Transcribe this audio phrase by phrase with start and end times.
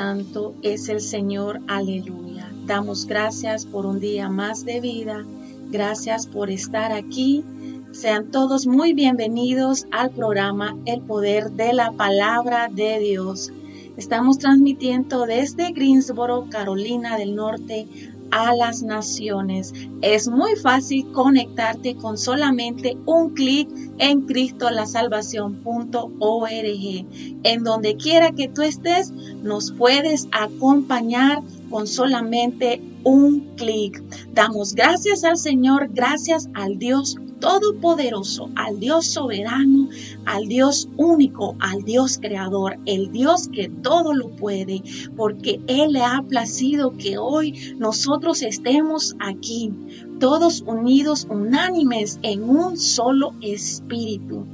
[0.00, 2.50] santo es el Señor, aleluya.
[2.64, 5.26] Damos gracias por un día más de vida,
[5.70, 7.44] gracias por estar aquí.
[7.92, 13.52] Sean todos muy bienvenidos al programa El Poder de la Palabra de Dios.
[13.98, 17.86] Estamos transmitiendo desde Greensboro, Carolina del Norte,
[18.30, 19.72] a las naciones.
[20.02, 23.68] Es muy fácil conectarte con solamente un clic
[23.98, 27.06] en cristolasalvación.org.
[27.42, 34.02] En donde quiera que tú estés, nos puedes acompañar con solamente un clic.
[34.32, 39.88] Damos gracias al Señor, gracias al Dios Todopoderoso, al Dios soberano,
[40.26, 44.82] al Dios único, al Dios creador, el Dios que todo lo puede,
[45.16, 49.72] porque Él le ha placido que hoy nosotros estemos aquí,
[50.18, 54.44] todos unidos, unánimes en un solo espíritu.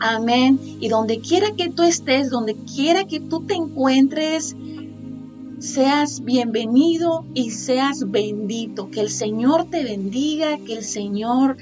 [0.00, 0.58] Amén.
[0.80, 4.54] Y donde quiera que tú estés, donde quiera que tú te encuentres,
[5.58, 8.90] seas bienvenido y seas bendito.
[8.90, 11.56] Que el Señor te bendiga, que el Señor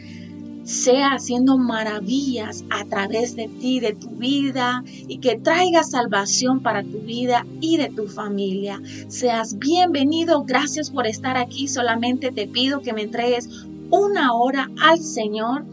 [0.64, 6.83] sea haciendo maravillas a través de ti, de tu vida, y que traiga salvación para
[6.83, 8.80] tu vida y de tu familia.
[9.08, 11.69] Seas bienvenido, gracias por estar aquí.
[11.69, 13.48] Solamente te pido que me entregues
[13.91, 15.64] una hora al Señor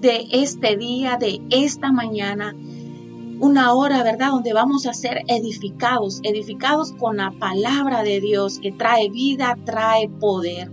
[0.00, 2.54] de este día, de esta mañana
[3.40, 4.30] una hora, ¿verdad?
[4.30, 10.08] Donde vamos a ser edificados, edificados con la palabra de Dios que trae vida, trae
[10.08, 10.70] poder.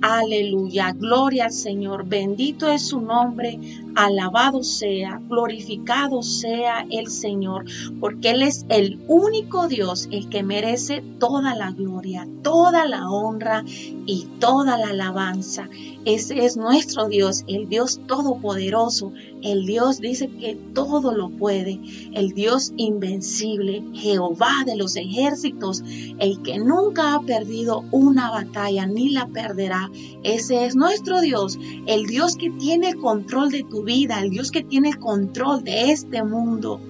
[0.00, 3.58] Aleluya, gloria al Señor, bendito es su nombre,
[3.94, 7.64] alabado sea, glorificado sea el Señor,
[8.00, 13.64] porque Él es el único Dios, el que merece toda la gloria, toda la honra
[13.66, 15.68] y toda la alabanza.
[16.04, 21.80] Ese es nuestro Dios, el Dios todopoderoso, el Dios dice que todo lo puede,
[22.12, 25.82] el Dios invencible, Jehová de los ejércitos,
[26.18, 29.90] el que nunca ha perdido una batalla ni la perderá.
[30.22, 34.50] Ese es nuestro Dios, el Dios que tiene el control de tu vida, el Dios
[34.50, 36.80] que tiene el control de este mundo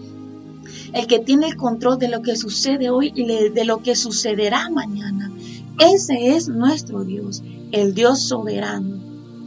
[0.93, 4.69] el que tiene el control de lo que sucede hoy y de lo que sucederá
[4.71, 5.31] mañana.
[5.79, 8.99] Ese es nuestro Dios, el Dios soberano,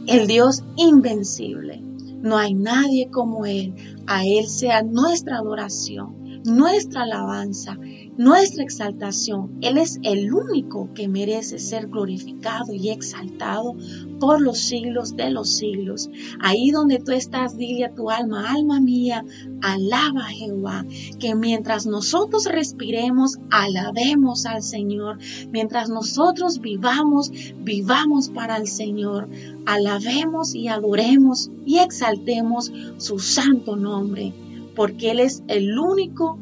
[0.06, 1.82] el Dios invencible.
[2.22, 3.74] No hay nadie como Él.
[4.06, 7.76] A Él sea nuestra adoración, nuestra alabanza,
[8.16, 9.58] nuestra exaltación.
[9.62, 13.74] Él es el único que merece ser glorificado y exaltado
[14.20, 16.10] por los siglos de los siglos.
[16.40, 19.24] Ahí donde tú estás, dile a tu alma, alma mía,
[19.62, 20.84] alaba a Jehová,
[21.18, 25.18] que mientras nosotros respiremos, alabemos al Señor.
[25.50, 27.30] Mientras nosotros vivamos,
[27.60, 29.28] vivamos para el Señor.
[29.66, 34.34] Alabemos y adoremos y exaltemos su santo nombre,
[34.76, 36.38] porque Él es el único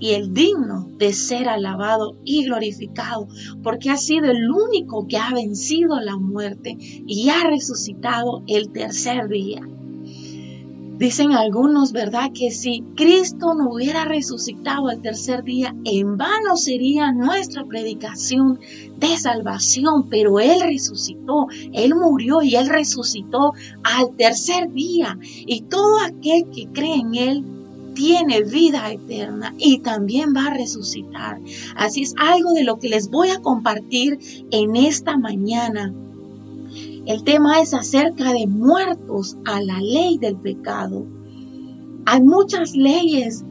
[0.00, 3.28] y el digno de ser alabado y glorificado,
[3.62, 9.28] porque ha sido el único que ha vencido la muerte y ha resucitado el tercer
[9.28, 9.62] día.
[10.98, 12.32] Dicen algunos, ¿verdad?
[12.34, 18.58] Que si Cristo no hubiera resucitado el tercer día, en vano sería nuestra predicación
[18.96, 23.52] de salvación, pero Él resucitó, Él murió y Él resucitó
[23.84, 25.16] al tercer día.
[25.22, 27.57] Y todo aquel que cree en Él
[27.98, 31.40] tiene vida eterna y también va a resucitar.
[31.74, 34.20] Así es algo de lo que les voy a compartir
[34.52, 35.92] en esta mañana.
[37.06, 41.06] El tema es acerca de muertos a la ley del pecado.
[42.06, 43.42] Hay muchas leyes,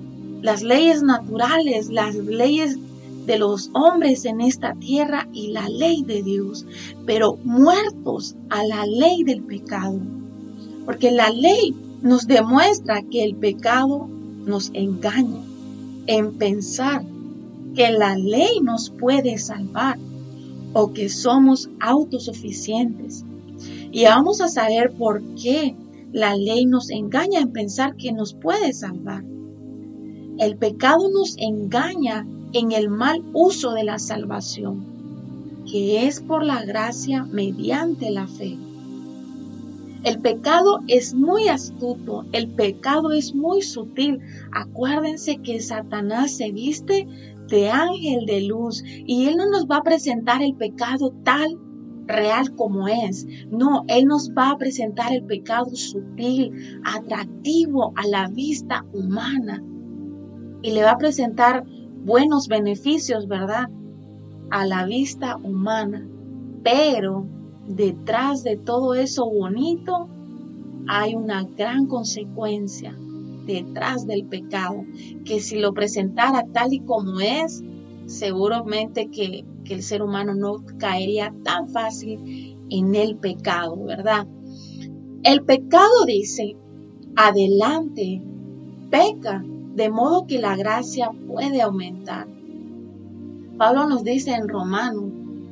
[0.42, 2.78] las leyes naturales, las leyes
[3.26, 6.66] de los hombres en esta tierra y la ley de Dios,
[7.06, 10.00] pero muertos a la ley del pecado.
[10.86, 14.08] Porque la ley nos demuestra que el pecado
[14.48, 15.44] nos engaña
[16.08, 17.04] en pensar
[17.76, 20.00] que la ley nos puede salvar
[20.74, 23.24] o que somos autosuficientes.
[23.92, 25.76] Y vamos a saber por qué
[26.12, 29.24] la ley nos engaña en pensar que nos puede salvar.
[30.40, 34.86] El pecado nos engaña en el mal uso de la salvación,
[35.70, 38.58] que es por la gracia mediante la fe.
[40.08, 44.22] El pecado es muy astuto, el pecado es muy sutil.
[44.54, 47.06] Acuérdense que Satanás se viste
[47.50, 51.60] de ángel de luz y él no nos va a presentar el pecado tal
[52.06, 53.28] real como es.
[53.50, 59.62] No, Él nos va a presentar el pecado sutil, atractivo a la vista humana.
[60.62, 61.66] Y le va a presentar
[62.06, 63.66] buenos beneficios, ¿verdad?
[64.52, 66.08] A la vista humana.
[66.64, 67.28] Pero
[67.68, 70.08] detrás de todo eso bonito
[70.88, 72.98] hay una gran consecuencia
[73.46, 74.86] detrás del pecado,
[75.26, 77.64] que si lo presentara tal y como es,
[78.06, 84.28] seguramente que, que el ser humano no caería tan fácil en el pecado, ¿verdad?
[85.24, 86.56] El pecado dice,
[87.16, 88.22] adelante,
[88.90, 89.44] peca,
[89.76, 92.28] de modo que la gracia puede aumentar.
[93.58, 95.06] Pablo nos dice en Romanos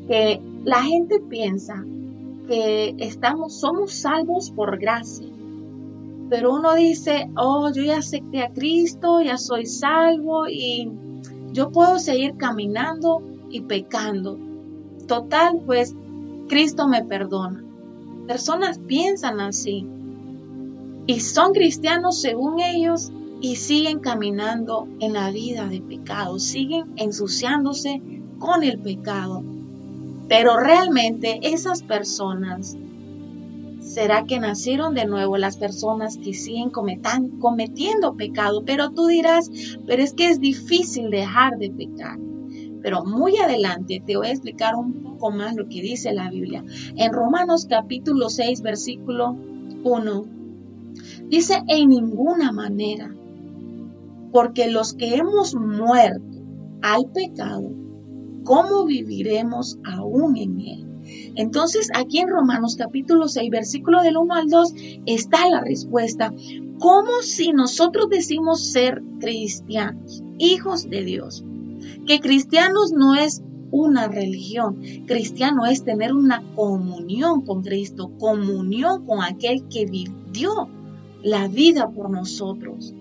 [0.08, 1.84] que la gente piensa
[2.46, 5.28] que estamos, somos salvos por gracia.
[6.30, 10.92] Pero uno dice, oh, yo ya acepté a Cristo, ya soy salvo y
[11.52, 14.40] yo puedo seguir caminando y pecando.
[15.08, 15.96] Total, pues
[16.48, 17.64] Cristo me perdona.
[18.28, 19.88] Personas piensan así
[21.08, 28.02] y son cristianos según ellos y siguen caminando en la vida de pecado, siguen ensuciándose
[28.40, 29.44] con el pecado.
[30.28, 32.76] Pero realmente esas personas,
[33.80, 38.64] ¿será que nacieron de nuevo las personas que siguen cometiendo pecado?
[38.66, 39.52] Pero tú dirás,
[39.86, 42.18] pero es que es difícil dejar de pecar.
[42.82, 46.64] Pero muy adelante te voy a explicar un poco más lo que dice la Biblia.
[46.96, 49.36] En Romanos capítulo 6, versículo
[49.84, 50.26] 1,
[51.30, 53.14] dice, en ninguna manera,
[54.32, 56.38] porque los que hemos muerto
[56.82, 57.72] al pecado,
[58.46, 60.86] ¿cómo viviremos aún en él?
[61.36, 64.74] Entonces, aquí en Romanos capítulo 6, versículo del 1 al 2,
[65.06, 66.34] está la respuesta.
[66.80, 71.44] ¿Cómo si nosotros decimos ser cristianos, hijos de Dios?
[72.06, 79.24] que cristianos no es una religión, cristiano es tener una comunión con Cristo, comunión con
[79.24, 80.70] aquel que vivió
[81.24, 82.94] la vida por nosotros.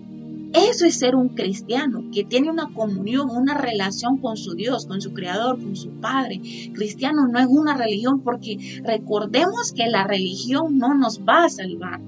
[0.55, 5.01] Eso es ser un cristiano, que tiene una comunión, una relación con su Dios, con
[5.01, 6.39] su Creador, con su Padre.
[6.73, 11.99] Cristiano no es una religión porque recordemos que la religión no nos va a salvar.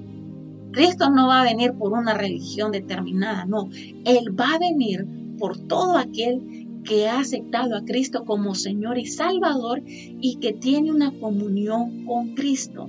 [0.72, 3.68] Cristo no va a venir por una religión determinada, no.
[4.06, 5.06] Él va a venir
[5.38, 10.90] por todo aquel que ha aceptado a Cristo como Señor y Salvador y que tiene
[10.90, 12.88] una comunión con Cristo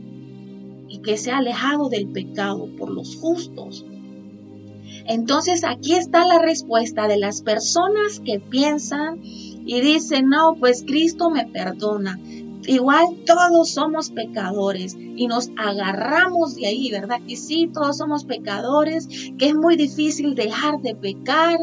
[0.88, 3.86] y que se ha alejado del pecado por los justos.
[5.10, 11.32] Entonces aquí está la respuesta de las personas que piensan y dicen, no, pues Cristo
[11.32, 12.20] me perdona.
[12.68, 17.22] Igual todos somos pecadores y nos agarramos de ahí, ¿verdad?
[17.28, 19.08] Que sí, todos somos pecadores,
[19.40, 21.58] que es muy difícil dejar de pecar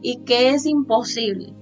[0.00, 1.52] y que es imposible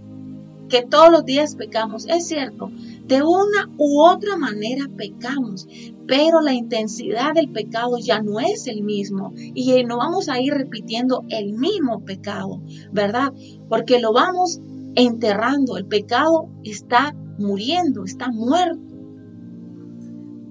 [0.68, 2.06] que todos los días pecamos.
[2.06, 2.70] Es cierto,
[3.10, 5.66] de una u otra manera pecamos,
[6.06, 10.54] pero la intensidad del pecado ya no es el mismo y no vamos a ir
[10.54, 12.62] repitiendo el mismo pecado,
[12.92, 13.32] ¿verdad?
[13.68, 14.60] Porque lo vamos
[14.94, 18.94] enterrando, el pecado está muriendo, está muerto.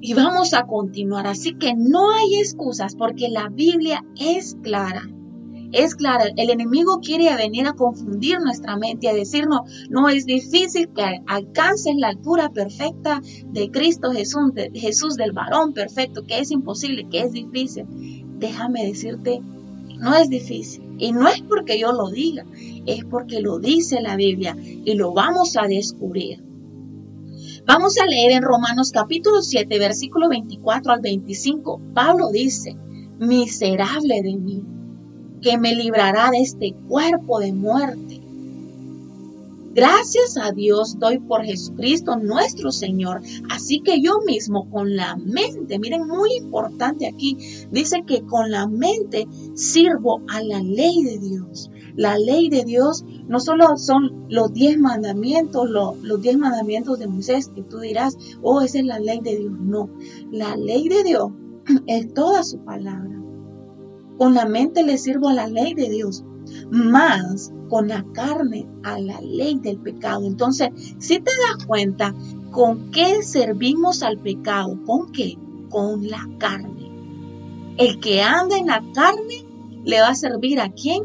[0.02, 5.04] Y vamos a continuar, así que no hay excusas porque la Biblia es clara
[5.72, 10.90] es clara, el enemigo quiere venir a confundir nuestra mente, a decirnos, no es difícil
[10.90, 13.22] que alcances la altura perfecta
[13.52, 17.86] de Cristo Jesús, Jesús del varón perfecto, que es imposible, que es difícil.
[18.40, 19.42] Déjame decirte,
[20.00, 20.84] no es difícil.
[20.98, 22.46] Y no es porque yo lo diga,
[22.86, 26.44] es porque lo dice la Biblia y lo vamos a descubrir.
[27.66, 31.80] Vamos a leer en Romanos capítulo 7, versículo 24 al 25.
[31.94, 32.76] Pablo dice,
[33.20, 34.64] miserable de mí
[35.42, 38.22] que me librará de este cuerpo de muerte.
[39.74, 43.22] Gracias a Dios doy por Jesucristo nuestro Señor.
[43.50, 47.38] Así que yo mismo con la mente, miren, muy importante aquí,
[47.72, 51.70] dice que con la mente sirvo a la ley de Dios.
[51.96, 57.52] La ley de Dios no solo son los diez mandamientos, los diez mandamientos de Moisés,
[57.54, 59.54] que tú dirás, oh, esa es la ley de Dios.
[59.60, 59.90] No,
[60.32, 61.32] la ley de Dios
[61.88, 63.19] es toda su palabra.
[64.20, 66.26] Con la mente le sirvo a la ley de Dios,
[66.70, 70.26] más con la carne a la ley del pecado.
[70.26, 72.14] Entonces, si te das cuenta,
[72.52, 74.78] ¿con qué servimos al pecado?
[74.86, 75.38] ¿Con qué?
[75.70, 76.92] Con la carne.
[77.78, 79.46] El que anda en la carne
[79.86, 81.04] le va a servir a quién?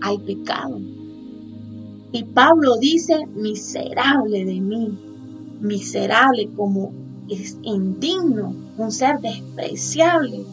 [0.00, 0.80] Al pecado.
[2.12, 4.98] Y Pablo dice, miserable de mí,
[5.60, 6.94] miserable como
[7.28, 10.46] es indigno, un ser despreciable.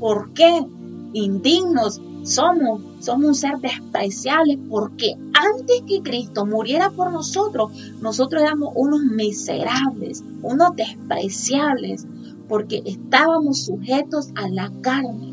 [0.00, 0.64] ¿Por qué?
[1.12, 8.72] Indignos, somos, somos un ser despreciable porque antes que Cristo muriera por nosotros, nosotros éramos
[8.76, 12.06] unos miserables, unos despreciables,
[12.48, 15.32] porque estábamos sujetos a la carne,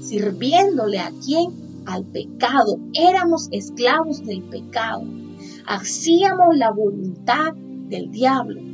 [0.00, 1.50] sirviéndole a quien?
[1.86, 2.78] Al pecado.
[2.94, 5.04] Éramos esclavos del pecado.
[5.66, 7.52] Hacíamos la voluntad
[7.88, 8.69] del diablo.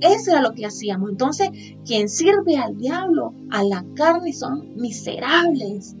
[0.00, 1.10] Eso era lo que hacíamos.
[1.10, 1.50] Entonces,
[1.84, 5.94] quien sirve al diablo, a la carne, son miserables.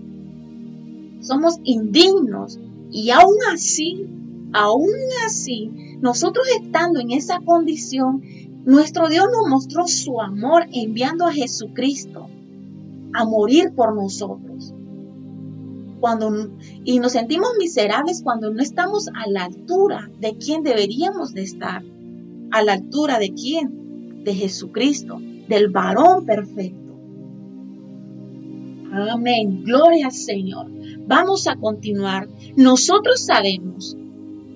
[1.20, 2.58] Somos indignos.
[2.90, 4.06] Y aún así,
[4.52, 4.90] aún
[5.26, 8.22] así, nosotros estando en esa condición,
[8.64, 12.28] nuestro Dios nos mostró su amor enviando a Jesucristo
[13.12, 14.74] a morir por nosotros.
[16.00, 16.50] Cuando,
[16.84, 21.82] y nos sentimos miserables cuando no estamos a la altura de quien deberíamos de estar.
[22.52, 23.79] ¿A la altura de quién?
[24.24, 26.80] De Jesucristo, del varón perfecto.
[28.92, 29.62] Amén.
[29.64, 30.66] Gloria al Señor.
[31.06, 32.28] Vamos a continuar.
[32.56, 33.96] Nosotros sabemos,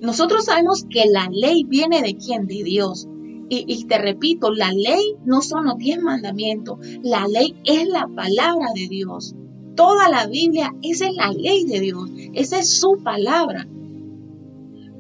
[0.01, 2.47] nosotros sabemos que la ley viene de quién?
[2.47, 3.09] De Dios.
[3.49, 8.69] Y, te repito, la ley no son los diez mandamientos, la ley es la palabra
[8.75, 9.35] de Dios.
[9.77, 13.69] Toda la Biblia, esa es la ley de Dios, esa es su palabra.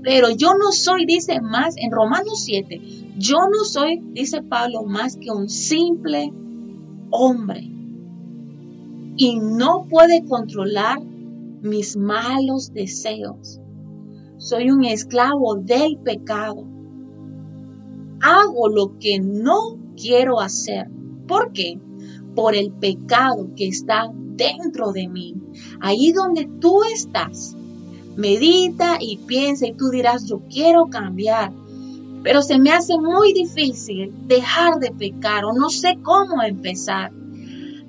[0.02, 2.80] Pero yo no soy, dice más en Romanos 7,
[3.16, 6.32] yo no soy, dice Pablo, más que un simple
[7.10, 7.70] hombre.
[9.16, 11.00] Y no puede controlar
[11.62, 13.60] mis malos deseos.
[14.38, 16.66] Soy un esclavo del pecado
[18.24, 20.88] hago lo que no quiero hacer.
[21.28, 21.78] ¿Por qué?
[22.34, 25.34] Por el pecado que está dentro de mí.
[25.80, 27.54] Ahí donde tú estás.
[28.16, 31.52] Medita y piensa y tú dirás, yo quiero cambiar.
[32.24, 37.12] Pero se me hace muy difícil dejar de pecar o no sé cómo empezar.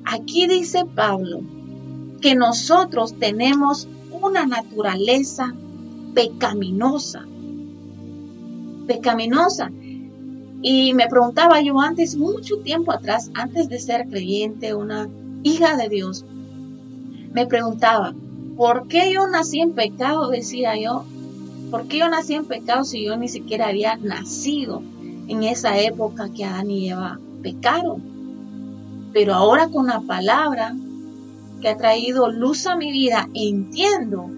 [0.04, 1.39] Aquí dice Pablo
[2.22, 5.56] que nosotros tenemos una naturaleza
[6.13, 7.25] pecaminosa.
[8.88, 9.72] Pecaminosa.
[10.62, 15.08] Y me preguntaba yo antes, mucho tiempo atrás, antes de ser creyente, una
[15.44, 16.25] hija de Dios,
[17.32, 18.13] me preguntaba,
[18.58, 20.30] ¿por qué yo nací en pecado?
[20.30, 21.06] Decía yo,
[21.72, 24.81] ¿por qué yo nací en pecado si yo ni siquiera había nacido
[25.27, 28.03] en esa época que Adán y Eva pecaron?
[29.13, 30.75] Pero ahora con la palabra
[31.62, 34.29] que ha traído luz a mi vida, entiendo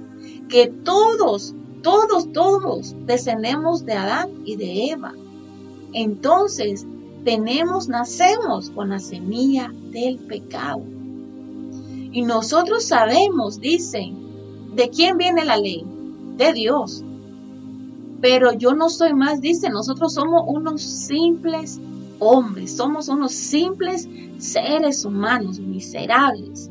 [0.50, 5.14] que todos, todos, todos descendemos de Adán y de Eva
[5.94, 6.86] entonces
[7.24, 10.84] tenemos, nacemos con la semilla del pecado.
[12.12, 14.16] Y nosotros sabemos, dicen,
[14.76, 15.84] ¿de quién viene la ley?
[16.38, 17.04] De Dios.
[18.22, 21.80] Pero yo no soy más, dice, nosotros somos unos simples
[22.20, 24.08] hombres, somos unos simples
[24.40, 26.70] seres humanos miserables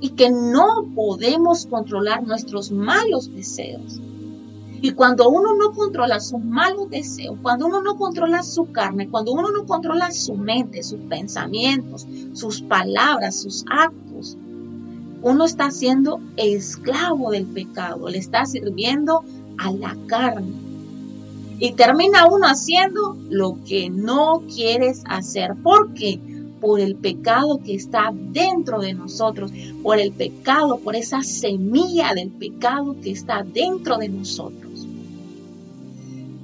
[0.00, 4.00] y que no podemos controlar nuestros malos deseos.
[4.82, 9.32] Y cuando uno no controla sus malos deseos, cuando uno no controla su carne, cuando
[9.32, 14.36] uno no controla su mente, sus pensamientos, sus palabras, sus actos,
[15.22, 19.24] uno está siendo esclavo del pecado, le está sirviendo
[19.58, 20.52] a la carne.
[21.58, 25.54] Y termina uno haciendo lo que no quieres hacer.
[25.62, 26.20] ¿Por qué?
[26.60, 32.30] Por el pecado que está dentro de nosotros, por el pecado, por esa semilla del
[32.30, 34.86] pecado que está dentro de nosotros.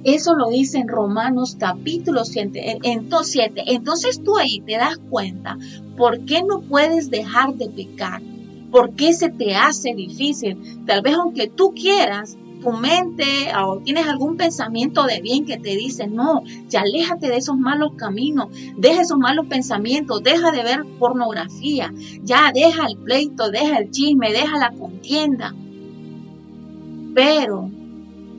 [0.03, 2.79] Eso lo dice en Romanos capítulo 7.
[2.83, 5.57] Entonces tú ahí te das cuenta
[5.95, 8.21] por qué no puedes dejar de pecar.
[8.69, 10.57] ¿Por qué se te hace difícil?
[10.85, 15.75] Tal vez aunque tú quieras, tu mente o tienes algún pensamiento de bien que te
[15.75, 20.85] dice, no, ya aléjate de esos malos caminos, deja esos malos pensamientos, deja de ver
[20.97, 21.93] pornografía,
[22.23, 25.53] ya deja el pleito, deja el chisme, deja la contienda.
[27.13, 27.69] Pero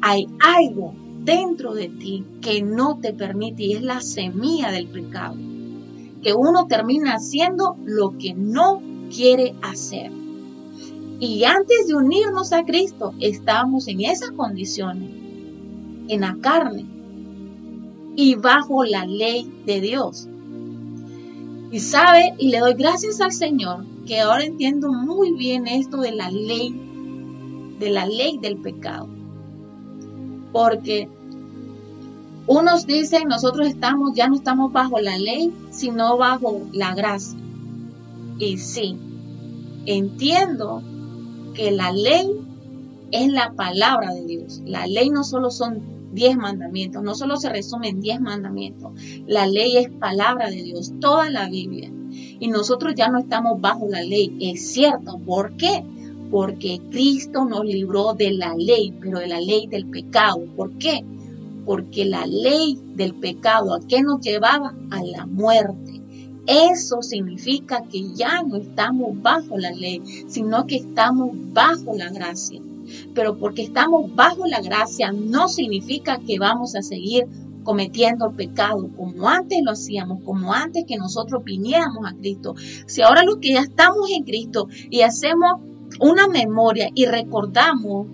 [0.01, 5.37] hay algo dentro de ti que no te permite y es la semilla del pecado.
[6.23, 8.83] Que uno termina haciendo lo que no
[9.15, 10.24] quiere hacer.
[11.21, 15.11] Y antes de unirnos a Cristo, estábamos en esas condiciones,
[16.09, 16.87] en la carne
[18.17, 20.29] y bajo la ley de Dios.
[21.71, 26.13] Y sabe, y le doy gracias al Señor, que ahora entiendo muy bien esto de
[26.13, 26.75] la ley,
[27.79, 29.09] de la ley del pecado
[30.55, 31.09] porque
[32.47, 37.37] unos dicen nosotros estamos, ya no estamos bajo la ley, sino bajo la gracia.
[38.39, 38.97] Y sí,
[39.85, 40.81] entiendo
[41.55, 42.29] que la ley
[43.11, 44.61] es la palabra de Dios.
[44.67, 45.81] La ley no solo son
[46.13, 48.93] diez mandamientos, no solo se resume en diez mandamientos.
[49.27, 51.91] La ley es palabra de Dios, toda la Biblia.
[52.39, 55.19] Y nosotros ya no estamos bajo la ley, es cierto.
[55.19, 55.85] ¿Por qué?
[56.35, 60.45] porque Cristo nos libró de la ley, pero de la ley del pecado.
[60.57, 61.05] ¿Por qué?
[61.65, 64.75] Porque la ley del pecado, ¿a qué nos llevaba?
[64.91, 65.94] A la muerte.
[66.47, 72.61] Eso significa que ya no estamos bajo la ley, sino que estamos bajo la gracia.
[73.15, 77.27] Pero porque estamos bajo la gracia no significa que vamos a seguir
[77.65, 82.55] cometiendo el pecado como antes lo hacíamos, como antes que nosotros viniéramos a Cristo.
[82.87, 85.61] Si ahora los que ya estamos en Cristo y hacemos
[85.99, 88.07] una memoria y recordamos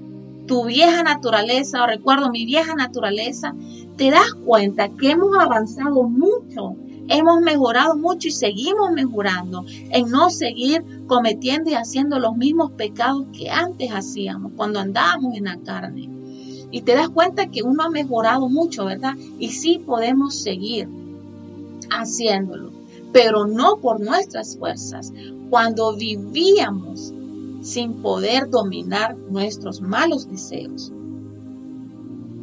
[0.47, 3.55] tu vieja naturaleza, o recuerdo mi vieja naturaleza,
[3.97, 6.77] te das cuenta que hemos avanzado mucho,
[7.09, 13.27] hemos mejorado mucho y seguimos mejorando en no seguir cometiendo y haciendo los mismos pecados
[13.33, 16.09] que antes hacíamos cuando andábamos en la carne.
[16.71, 19.15] Y te das cuenta que uno ha mejorado mucho, ¿verdad?
[19.39, 20.89] Y sí podemos seguir
[21.91, 22.71] haciéndolo,
[23.13, 25.13] pero no por nuestras fuerzas.
[25.51, 27.13] Cuando vivíamos
[27.63, 30.93] sin poder dominar nuestros malos deseos.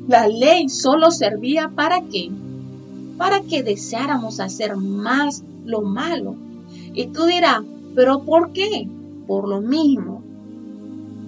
[0.07, 2.29] La ley solo servía para qué?
[3.17, 6.35] Para que deseáramos hacer más lo malo.
[6.93, 7.61] Y tú dirás,
[7.95, 8.87] pero ¿por qué?
[9.27, 10.23] Por lo mismo,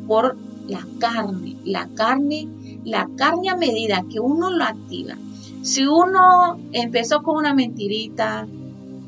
[0.08, 1.58] por la carne.
[1.66, 2.48] La carne,
[2.86, 5.16] la carne a medida que uno lo activa.
[5.62, 8.48] Si uno empezó con una mentirita,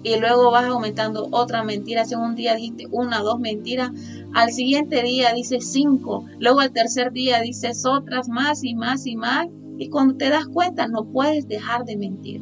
[0.03, 2.05] y luego vas aumentando otra mentira.
[2.05, 3.91] Si un día dijiste una, dos mentiras,
[4.33, 9.15] al siguiente día dices cinco, luego al tercer día dices otras más y más y
[9.15, 9.47] más.
[9.81, 12.39] Y cuando te das cuenta, no puedes dejar de mentir.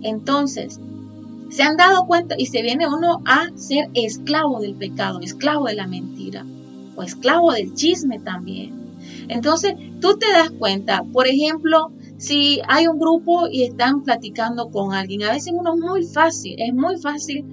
[0.00, 0.80] Entonces,
[1.50, 5.74] se han dado cuenta y se viene uno a ser esclavo del pecado, esclavo de
[5.74, 6.46] la mentira
[6.96, 8.72] o esclavo del chisme también.
[9.28, 14.94] Entonces, tú te das cuenta, por ejemplo, si hay un grupo y están platicando con
[14.94, 17.44] alguien, a veces uno es muy fácil, es muy fácil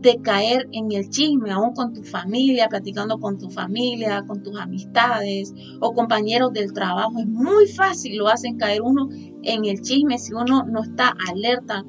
[0.00, 4.58] de caer en el chisme, aún con tu familia, platicando con tu familia, con tus
[4.58, 7.18] amistades o compañeros del trabajo.
[7.18, 9.08] Es muy fácil, lo hacen caer uno
[9.42, 11.84] en el chisme si uno no está alerta,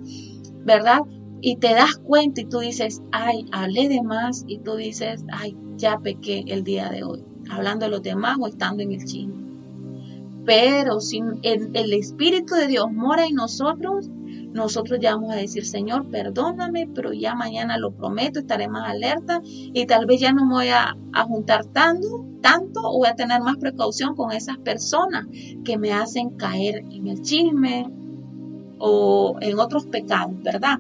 [0.66, 1.02] ¿verdad?
[1.42, 5.56] Y te das cuenta y tú dices, ay, hablé de más y tú dices, ay,
[5.78, 9.42] ya pequé el día de hoy, hablando de los demás o estando en el chisme.
[10.46, 14.10] Pero si el, Espíritu de Dios mora en nosotros,
[14.54, 19.42] nosotros ya vamos a decir, Señor, perdóname, pero ya mañana lo prometo, estaré más alerta
[19.44, 23.42] y tal vez ya no me voy a, juntar tanto, tanto o voy a tener
[23.42, 25.28] más precaución con esas personas
[25.64, 27.90] que me hacen caer en el chisme
[28.80, 30.80] o en otros pecados, ¿verdad?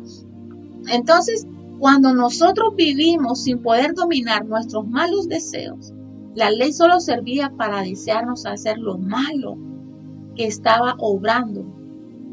[0.87, 1.47] Entonces,
[1.79, 5.93] cuando nosotros vivimos sin poder dominar nuestros malos deseos,
[6.35, 9.57] la ley solo servía para desearnos hacer lo malo
[10.35, 11.65] que estaba obrando.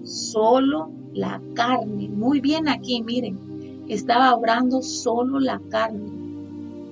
[0.04, 2.08] Solo la carne.
[2.08, 3.84] Muy bien aquí, miren.
[3.88, 6.10] Estaba obrando solo la carne,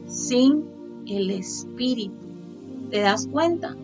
[0.07, 0.65] sin
[1.07, 2.15] el espíritu.
[2.91, 3.77] ¿Te das cuenta?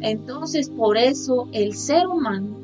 [0.00, 2.56] Entonces, por eso el ser humano,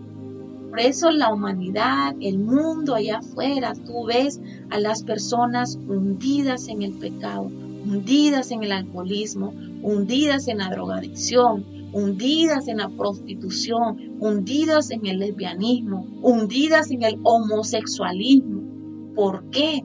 [0.71, 6.83] por eso la humanidad, el mundo allá afuera, tú ves a las personas hundidas en
[6.83, 9.53] el pecado, hundidas en el alcoholismo,
[9.83, 17.21] hundidas en la drogadicción, hundidas en la prostitución, hundidas en el lesbianismo, hundidas en el
[17.23, 19.13] homosexualismo.
[19.15, 19.85] ¿Por qué?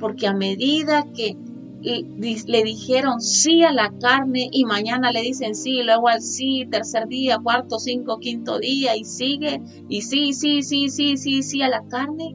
[0.00, 1.36] Porque a medida que
[1.82, 7.08] le dijeron sí a la carne y mañana le dicen sí, luego al sí, tercer
[7.08, 11.68] día, cuarto, cinco, quinto día y sigue y sí, sí, sí, sí, sí, sí a
[11.68, 12.34] la carne,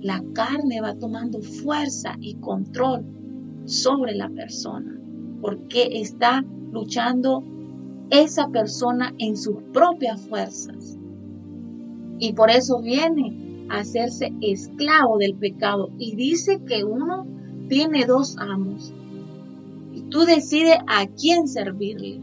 [0.00, 3.06] la carne va tomando fuerza y control
[3.66, 4.98] sobre la persona
[5.40, 7.44] porque está luchando
[8.12, 10.98] esa persona en sus propias fuerzas.
[12.18, 15.90] Y por eso viene a hacerse esclavo del pecado.
[15.98, 17.26] Y dice que uno
[17.68, 18.92] tiene dos amos.
[19.94, 22.20] Y tú decides a quién servirle.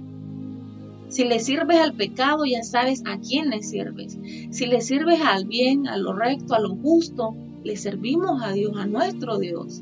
[1.08, 4.16] Si le sirves al pecado, ya sabes a quién le sirves.
[4.52, 8.74] Si le sirves al bien, a lo recto, a lo justo, le servimos a Dios,
[8.78, 9.82] a nuestro Dios.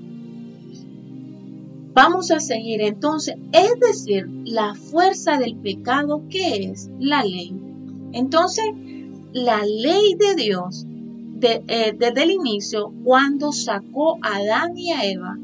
[1.98, 6.92] Vamos a seguir entonces, es decir, la fuerza del pecado, ¿qué es?
[7.00, 7.60] La ley.
[8.14, 8.66] Entonces,
[9.34, 10.86] la ley de Dios,
[11.42, 15.40] eh, desde el inicio, cuando sacó a Adán y a Eva,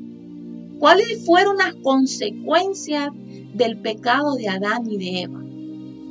[0.77, 3.09] ¿cuáles fueron las consecuencias
[3.55, 5.43] del pecado de Adán y de Eva?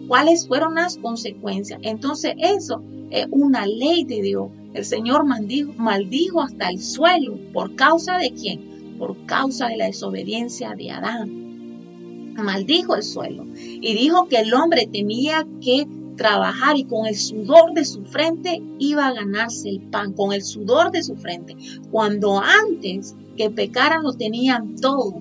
[0.08, 1.78] ¿Cuáles fueron las consecuencias?
[1.84, 4.48] Entonces, eso es una ley de Dios.
[4.74, 7.38] El Señor maldijo hasta el suelo.
[7.52, 8.71] ¿Por causa de quién?
[9.02, 12.34] Por causa de la desobediencia de Adán.
[12.36, 17.72] Maldijo el suelo y dijo que el hombre tenía que trabajar y con el sudor
[17.74, 21.56] de su frente iba a ganarse el pan, con el sudor de su frente.
[21.90, 25.20] Cuando antes que pecaran lo tenían todo,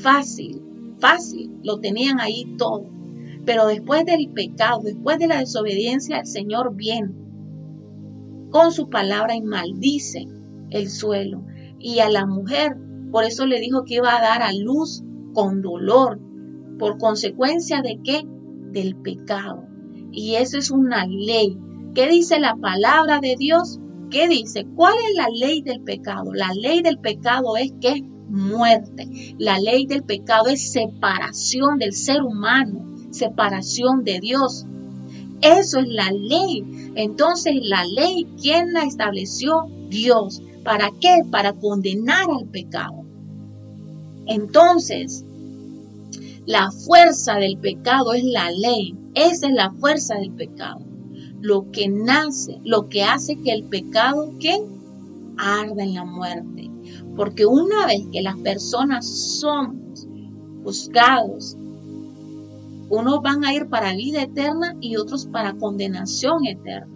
[0.00, 0.62] fácil,
[0.98, 2.86] fácil, lo tenían ahí todo.
[3.44, 7.10] Pero después del pecado, después de la desobediencia, el Señor viene
[8.48, 10.26] con su palabra y maldice
[10.70, 11.42] el suelo.
[11.78, 12.76] Y a la mujer
[13.10, 16.20] por eso le dijo que iba a dar a luz con dolor,
[16.78, 18.22] por consecuencia de qué?
[18.72, 19.64] Del pecado.
[20.12, 21.58] Y eso es una ley.
[21.94, 23.78] ¿Qué dice la palabra de Dios?
[24.10, 24.66] ¿Qué dice?
[24.74, 26.32] ¿Cuál es la ley del pecado?
[26.32, 29.08] La ley del pecado es que muerte.
[29.38, 34.66] La ley del pecado es separación del ser humano separación de Dios.
[35.40, 36.92] Eso es la ley.
[36.94, 39.66] Entonces la ley, ¿quién la estableció?
[39.88, 40.42] Dios.
[40.64, 41.22] ¿Para qué?
[41.30, 42.99] Para condenar al pecado.
[44.30, 45.24] Entonces,
[46.46, 48.96] la fuerza del pecado es la ley.
[49.14, 50.80] Esa es la fuerza del pecado.
[51.40, 54.56] Lo que nace, lo que hace que el pecado que
[55.36, 56.70] arda en la muerte.
[57.16, 60.06] Porque una vez que las personas somos
[60.62, 61.56] juzgados,
[62.88, 66.94] unos van a ir para vida eterna y otros para condenación eterna.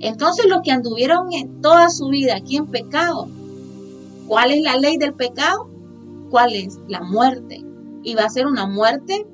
[0.00, 3.28] Entonces los que anduvieron en toda su vida aquí en pecado,
[4.28, 5.73] ¿cuál es la ley del pecado?
[6.30, 6.80] ¿Cuál es?
[6.88, 7.64] La muerte.
[8.02, 9.26] Y va a ser una muerte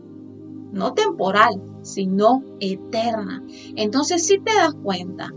[0.72, 3.44] no temporal, sino eterna.
[3.76, 5.33] Entonces si te das cuenta,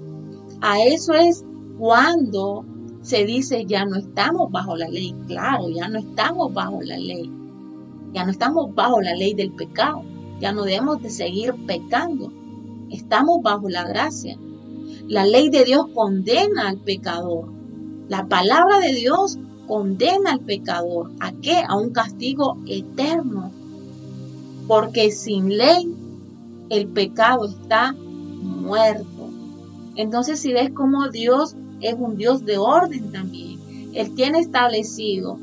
[0.61, 1.43] a eso es
[1.77, 2.65] cuando
[3.01, 5.15] se dice ya no estamos bajo la ley.
[5.27, 7.31] Claro, ya no estamos bajo la ley.
[8.13, 10.03] Ya no estamos bajo la ley del pecado.
[10.39, 12.31] Ya no debemos de seguir pecando.
[12.89, 14.37] Estamos bajo la gracia.
[15.07, 17.51] La ley de Dios condena al pecador.
[18.07, 21.11] La palabra de Dios condena al pecador.
[21.19, 21.63] ¿A qué?
[21.67, 23.51] A un castigo eterno.
[24.67, 25.93] Porque sin ley
[26.69, 29.29] el pecado está muerto.
[29.95, 33.59] Entonces si ves cómo Dios es un Dios de orden también,
[33.93, 35.37] Él tiene establecido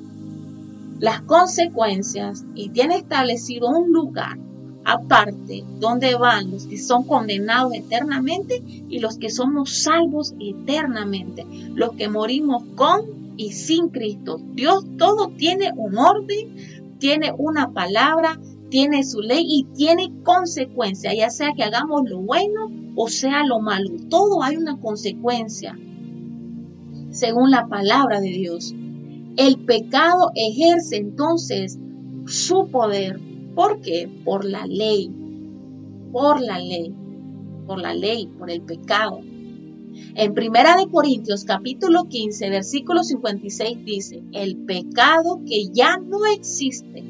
[0.98, 4.38] las consecuencias y tiene establecido un lugar
[4.84, 11.92] aparte donde van los que son condenados eternamente y los que somos salvos eternamente, los
[11.92, 14.38] que morimos con y sin Cristo.
[14.52, 21.30] Dios todo tiene un orden, tiene una palabra, tiene su ley y tiene consecuencia, ya
[21.30, 23.90] sea que hagamos lo bueno o sea lo malo.
[24.08, 25.78] Todo hay una consecuencia,
[27.10, 28.74] según la palabra de Dios.
[29.36, 31.78] El pecado ejerce entonces
[32.26, 33.20] su poder
[33.54, 34.08] ¿Por qué?
[34.24, 35.10] Por la ley,
[36.12, 36.94] por la ley,
[37.66, 39.20] por la ley, por el pecado.
[40.14, 47.04] En Primera de Corintios capítulo 15 versículo 56 dice, el pecado que ya no existe.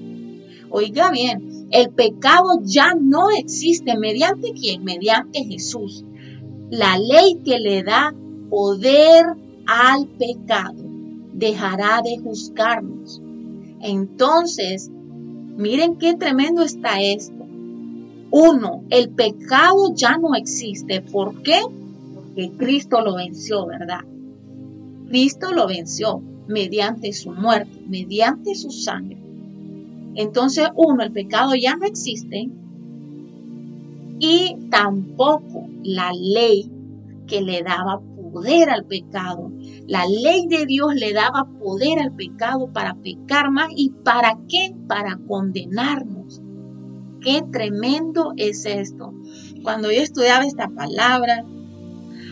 [0.70, 3.96] Oiga bien, el pecado ya no existe.
[3.96, 4.84] ¿Mediante quién?
[4.84, 6.04] Mediante Jesús.
[6.70, 8.14] La ley que le da
[8.48, 9.24] poder
[9.66, 10.84] al pecado
[11.32, 13.20] dejará de juzgarnos.
[13.80, 14.90] Entonces,
[15.60, 17.46] Miren qué tremendo está esto.
[18.30, 21.02] Uno, el pecado ya no existe.
[21.02, 21.60] ¿Por qué?
[22.48, 24.00] Cristo lo venció, ¿verdad?
[25.08, 29.18] Cristo lo venció mediante su muerte, mediante su sangre.
[30.14, 32.48] Entonces, uno, el pecado ya no existe
[34.18, 36.70] y tampoco la ley
[37.26, 38.00] que le daba
[38.32, 39.50] poder al pecado.
[39.86, 44.74] La ley de Dios le daba poder al pecado para pecar más y para qué?
[44.86, 46.40] Para condenarnos.
[47.20, 49.12] Qué tremendo es esto.
[49.62, 51.44] Cuando yo estudiaba esta palabra,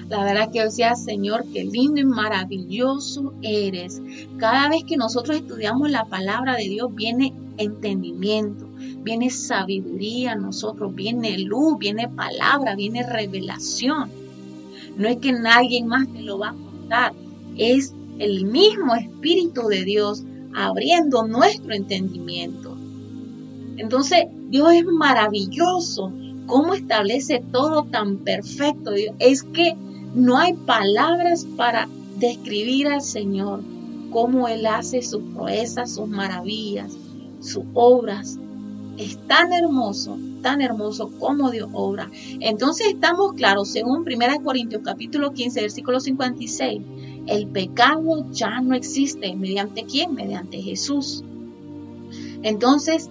[0.08, 4.00] la verdad que yo decía, Señor, qué lindo y maravilloso eres.
[4.38, 8.66] Cada vez que nosotros estudiamos la palabra de Dios, viene entendimiento,
[9.02, 14.10] viene sabiduría nosotros, viene luz, viene palabra, viene revelación.
[14.96, 17.12] No es que nadie más te lo va a contar,
[17.56, 22.76] es el mismo Espíritu de Dios abriendo nuestro entendimiento.
[23.76, 26.12] Entonces, Dios es maravilloso.
[26.46, 28.92] ¿Cómo establece todo tan perfecto?
[29.18, 29.76] Es que
[30.14, 33.62] no hay palabras para describir al Señor,
[34.10, 36.96] cómo Él hace sus proezas, sus maravillas,
[37.40, 38.38] sus obras.
[38.96, 42.10] Es tan hermoso tan hermoso como Dios obra.
[42.40, 46.80] Entonces estamos claros, según 1 Corintios capítulo 15, versículo 56,
[47.26, 49.34] el pecado ya no existe.
[49.34, 50.14] ¿Mediante quién?
[50.14, 51.24] Mediante Jesús.
[52.42, 53.10] Entonces,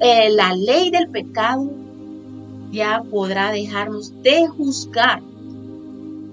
[0.00, 1.70] eh, la ley del pecado
[2.72, 5.22] ya podrá dejarnos de juzgar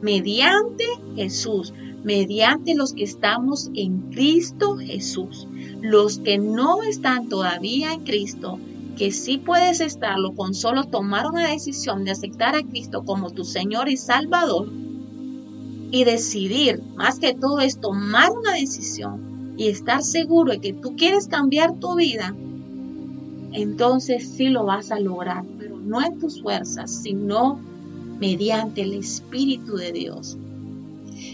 [0.01, 5.47] mediante Jesús, mediante los que estamos en Cristo Jesús.
[5.81, 8.59] Los que no están todavía en Cristo
[8.97, 13.45] que sí puedes estarlo con solo tomar una decisión de aceptar a Cristo como tu
[13.45, 14.69] Señor y Salvador
[15.91, 20.95] y decidir, más que todo es tomar una decisión y estar seguro de que tú
[20.97, 22.35] quieres cambiar tu vida,
[23.53, 27.59] entonces sí lo vas a lograr, pero no en tus fuerzas, sino
[28.19, 30.37] mediante el Espíritu de Dios.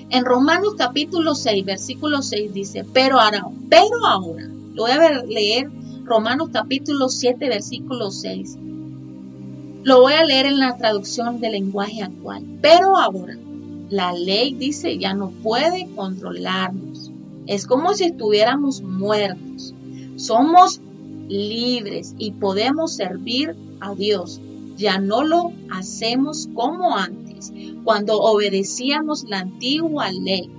[0.09, 5.69] En Romanos capítulo 6, versículo 6 dice, pero ahora, pero ahora, lo voy a leer
[6.05, 8.57] Romanos capítulo 7, versículo 6.
[9.83, 12.43] Lo voy a leer en la traducción del lenguaje actual.
[12.61, 13.37] Pero ahora,
[13.89, 17.11] la ley dice ya no puede controlarnos.
[17.47, 19.73] Es como si estuviéramos muertos.
[20.15, 20.81] Somos
[21.27, 24.41] libres y podemos servir a Dios.
[24.83, 27.53] Ya no lo hacemos como antes,
[27.85, 30.51] cuando obedecíamos la antigua ley,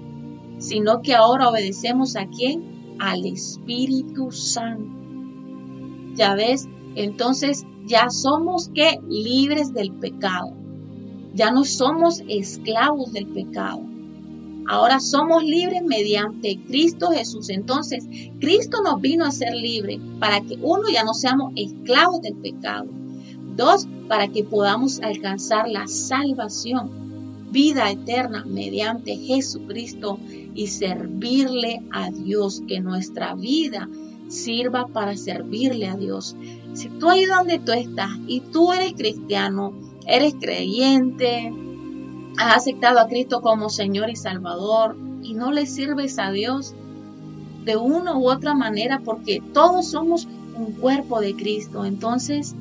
[0.57, 2.97] sino que ahora obedecemos a quién?
[3.01, 4.91] Al Espíritu Santo.
[6.15, 10.55] Ya ves, entonces ya somos que libres del pecado.
[11.35, 13.83] Ya no somos esclavos del pecado.
[14.67, 17.51] Ahora somos libres mediante Cristo Jesús.
[17.51, 18.09] Entonces,
[18.41, 23.04] Cristo nos vino a ser libres para que uno ya no seamos esclavos del pecado.
[23.57, 30.19] Dos, para que podamos alcanzar la salvación, vida eterna mediante Jesucristo
[30.55, 33.89] y servirle a Dios, que nuestra vida
[34.29, 36.37] sirva para servirle a Dios.
[36.73, 39.73] Si tú ahí donde tú estás y tú eres cristiano,
[40.07, 41.53] eres creyente,
[42.37, 46.75] has aceptado a Cristo como Señor y Salvador y no le sirves a Dios
[47.65, 52.55] de una u otra manera porque todos somos un cuerpo de Cristo, entonces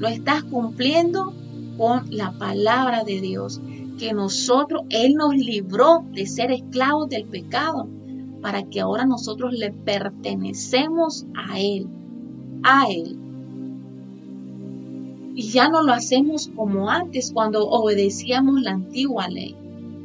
[0.00, 1.34] lo estás cumpliendo
[1.76, 3.60] con la palabra de Dios,
[3.98, 7.86] que nosotros, Él nos libró de ser esclavos del pecado,
[8.40, 11.86] para que ahora nosotros le pertenecemos a Él,
[12.62, 13.18] a Él.
[15.34, 19.54] Y ya no lo hacemos como antes cuando obedecíamos la antigua ley.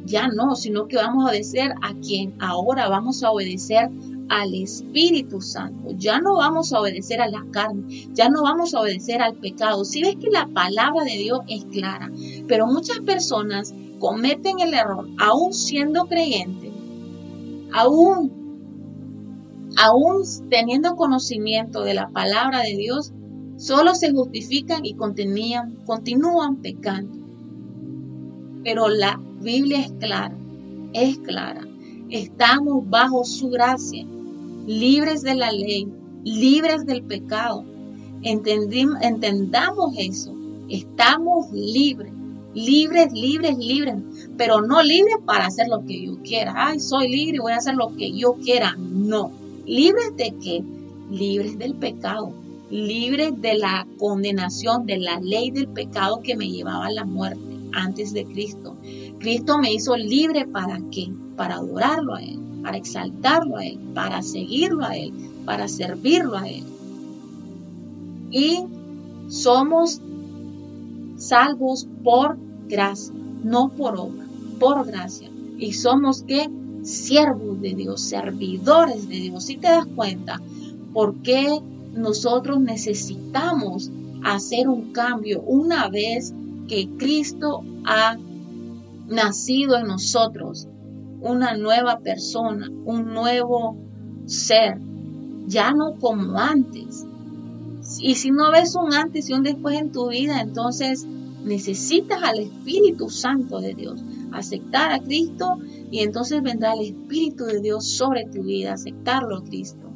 [0.04, 3.90] Ya no, sino que vamos a obedecer a quien ahora vamos a obedecer
[4.28, 5.90] al Espíritu Santo.
[5.96, 9.84] Ya no vamos a obedecer a la carne, ya no vamos a obedecer al pecado.
[9.84, 12.10] Si ves que la palabra de Dios es clara,
[12.48, 16.70] pero muchas personas cometen el error, aún siendo creyentes,
[17.72, 18.32] aún,
[19.76, 23.12] aún teniendo conocimiento de la palabra de Dios,
[23.56, 27.18] solo se justifican y continúan pecando.
[28.64, 30.36] Pero la Biblia es clara,
[30.92, 31.66] es clara.
[32.10, 34.06] Estamos bajo su gracia,
[34.66, 35.88] libres de la ley,
[36.24, 37.64] libres del pecado.
[38.22, 40.34] entendamos eso.
[40.68, 42.12] Estamos libres,
[42.54, 43.96] libres, libres, libres,
[44.36, 46.52] pero no libres para hacer lo que yo quiera.
[46.56, 48.76] Ay, soy libre y voy a hacer lo que yo quiera.
[48.76, 49.30] No.
[49.64, 50.64] ¿Libres de qué?
[51.10, 52.32] Libres del pecado
[52.70, 57.40] libre de la condenación, de la ley del pecado que me llevaba a la muerte
[57.72, 58.76] antes de Cristo.
[59.18, 61.08] Cristo me hizo libre para qué?
[61.36, 65.12] Para adorarlo a Él, para exaltarlo a Él, para seguirlo a Él,
[65.44, 66.64] para servirlo a Él.
[68.32, 68.64] Y
[69.28, 70.00] somos
[71.16, 74.26] salvos por gracia, no por obra,
[74.58, 75.30] por gracia.
[75.58, 76.50] Y somos que
[76.82, 79.44] siervos de Dios, servidores de Dios.
[79.44, 80.40] Si te das cuenta,
[80.92, 81.60] ¿por qué
[81.94, 83.92] nosotros necesitamos
[84.24, 86.34] hacer un cambio una vez
[86.66, 88.16] que Cristo ha
[89.06, 90.66] nacido en nosotros,
[91.26, 93.76] una nueva persona, un nuevo
[94.26, 94.78] ser,
[95.46, 97.04] ya no como antes.
[98.00, 101.06] Y si no ves un antes y un después en tu vida, entonces
[101.44, 104.00] necesitas al Espíritu Santo de Dios,
[104.32, 105.58] aceptar a Cristo
[105.90, 109.86] y entonces vendrá el Espíritu de Dios sobre tu vida, aceptarlo a Cristo.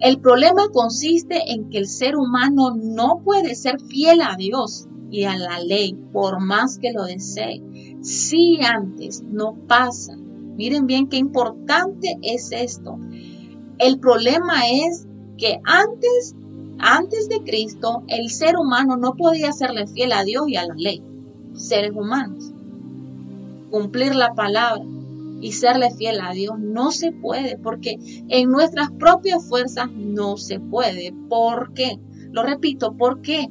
[0.00, 5.24] El problema consiste en que el ser humano no puede ser fiel a Dios y
[5.24, 7.62] a la ley por más que lo desee.
[8.02, 10.16] Si antes no pasa.
[10.16, 12.98] Miren bien qué importante es esto.
[13.78, 15.06] El problema es
[15.38, 16.34] que antes,
[16.78, 20.74] antes de Cristo, el ser humano no podía serle fiel a Dios y a la
[20.74, 21.02] ley.
[21.54, 22.52] Seres humanos.
[23.70, 24.84] Cumplir la palabra
[25.40, 27.96] y serle fiel a Dios no se puede porque
[28.28, 31.14] en nuestras propias fuerzas no se puede.
[31.28, 31.98] ¿Por qué?
[32.32, 33.48] Lo repito, ¿por qué?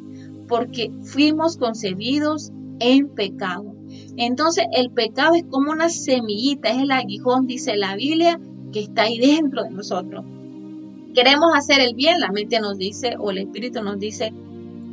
[0.50, 3.74] Porque fuimos concebidos en pecado.
[4.18, 8.40] Entonces el pecado es como una semillita, es el aguijón, dice la Biblia,
[8.74, 10.26] que está ahí dentro de nosotros.
[11.14, 14.34] Queremos hacer el bien, la mente nos dice, o el espíritu nos dice,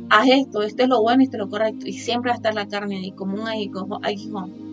[0.09, 2.53] haz esto, esto es lo bueno, esto es lo correcto, y siempre va a estar
[2.53, 4.67] la carne ahí como un aguijón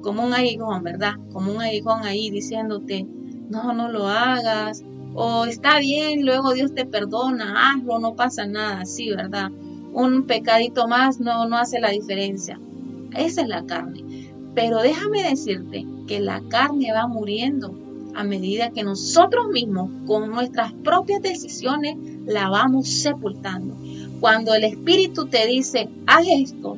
[0.00, 1.14] como un aguijón, ¿verdad?
[1.32, 3.06] Como un aguijón ahí diciéndote,
[3.50, 8.84] no, no lo hagas, o está bien, luego Dios te perdona, hazlo, no pasa nada,
[8.84, 9.50] sí, ¿verdad?
[9.92, 12.58] Un pecadito más no, no hace la diferencia.
[13.14, 14.30] Esa es la carne.
[14.54, 17.74] Pero déjame decirte que la carne va muriendo
[18.14, 23.76] a medida que nosotros mismos, con nuestras propias decisiones, la vamos sepultando.
[24.20, 26.76] Cuando el Espíritu te dice, haz esto,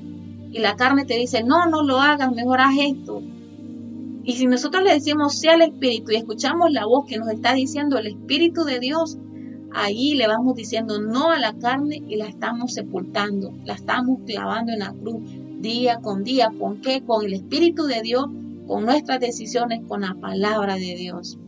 [0.51, 3.23] y la carne te dice, no, no lo hagas, mejor haz esto.
[4.23, 7.53] Y si nosotros le decimos sí al Espíritu y escuchamos la voz que nos está
[7.53, 9.19] diciendo el Espíritu de Dios,
[9.75, 14.73] ahí le vamos diciendo no a la carne y la estamos sepultando, la estamos clavando
[14.73, 15.23] en la cruz
[15.61, 16.51] día con día.
[16.59, 17.03] ¿Con qué?
[17.03, 18.27] Con el Espíritu de Dios,
[18.67, 21.39] con nuestras decisiones, con la palabra de Dios.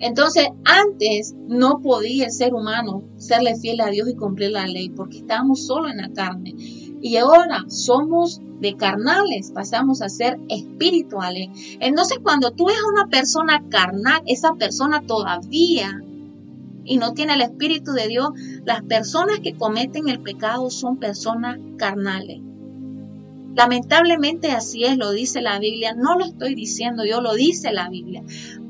[0.00, 4.90] Entonces, antes no podía el ser humano serle fiel a Dios y cumplir la ley
[4.90, 6.54] porque estábamos solo en la carne.
[7.00, 11.48] Y ahora somos de carnales, pasamos a ser espirituales.
[11.80, 16.02] Entonces, cuando tú eres una persona carnal, esa persona todavía
[16.88, 18.30] y no tiene el Espíritu de Dios,
[18.64, 22.40] las personas que cometen el pecado son personas carnales.
[23.54, 27.88] Lamentablemente así es, lo dice la Biblia, no lo estoy diciendo yo, lo dice la
[27.88, 28.22] Biblia.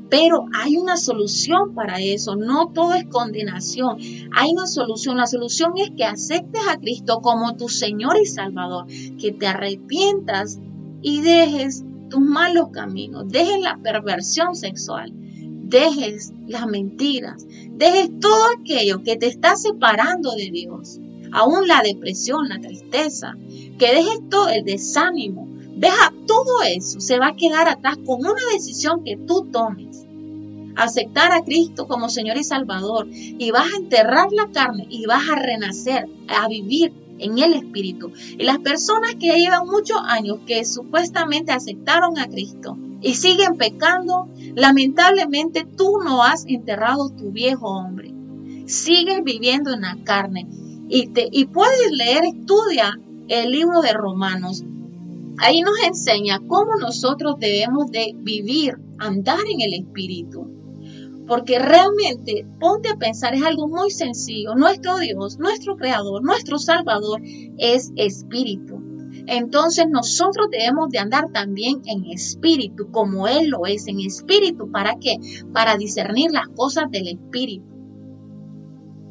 [0.09, 3.99] Pero hay una solución para eso, no todo es condenación,
[4.35, 8.87] hay una solución, la solución es que aceptes a Cristo como tu Señor y Salvador,
[9.19, 10.57] que te arrepientas
[11.03, 17.45] y dejes tus malos caminos, dejes la perversión sexual, dejes las mentiras,
[17.79, 20.99] dejes todo aquello que te está separando de Dios,
[21.31, 23.37] aún la depresión, la tristeza,
[23.79, 28.41] que dejes todo el desánimo, deja todo eso, se va a quedar atrás con una
[28.53, 30.05] decisión que tú tomes.
[30.75, 35.29] Aceptar a Cristo como Señor y Salvador y vas a enterrar la carne y vas
[35.29, 38.11] a renacer, a vivir en el Espíritu.
[38.37, 44.27] Y las personas que llevan muchos años que supuestamente aceptaron a Cristo y siguen pecando,
[44.55, 48.13] lamentablemente tú no has enterrado tu viejo hombre.
[48.65, 50.47] Sigues viviendo en la carne.
[50.89, 54.63] Y, te, y puedes leer, estudia el libro de Romanos.
[55.37, 60.47] Ahí nos enseña cómo nosotros debemos de vivir, andar en el Espíritu.
[61.27, 64.55] Porque realmente, ponte a pensar, es algo muy sencillo.
[64.55, 67.21] Nuestro Dios, nuestro Creador, nuestro Salvador
[67.57, 68.88] es Espíritu.
[69.31, 74.71] Entonces nosotros debemos de andar también en espíritu, como Él lo es, en espíritu.
[74.71, 75.17] ¿Para qué?
[75.53, 77.65] Para discernir las cosas del espíritu.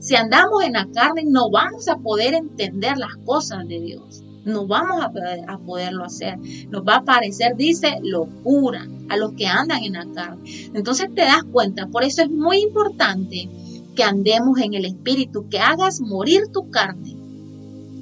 [0.01, 4.25] Si andamos en la carne, no vamos a poder entender las cosas de Dios.
[4.45, 5.13] No vamos a,
[5.53, 6.37] a poderlo hacer.
[6.69, 10.51] Nos va a parecer, dice, locura a los que andan en la carne.
[10.75, 13.49] Entonces te das cuenta, por eso es muy importante
[13.95, 17.17] que andemos en el espíritu, que hagas morir tu carne.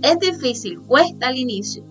[0.02, 1.84] Es difícil, cuesta al inicio,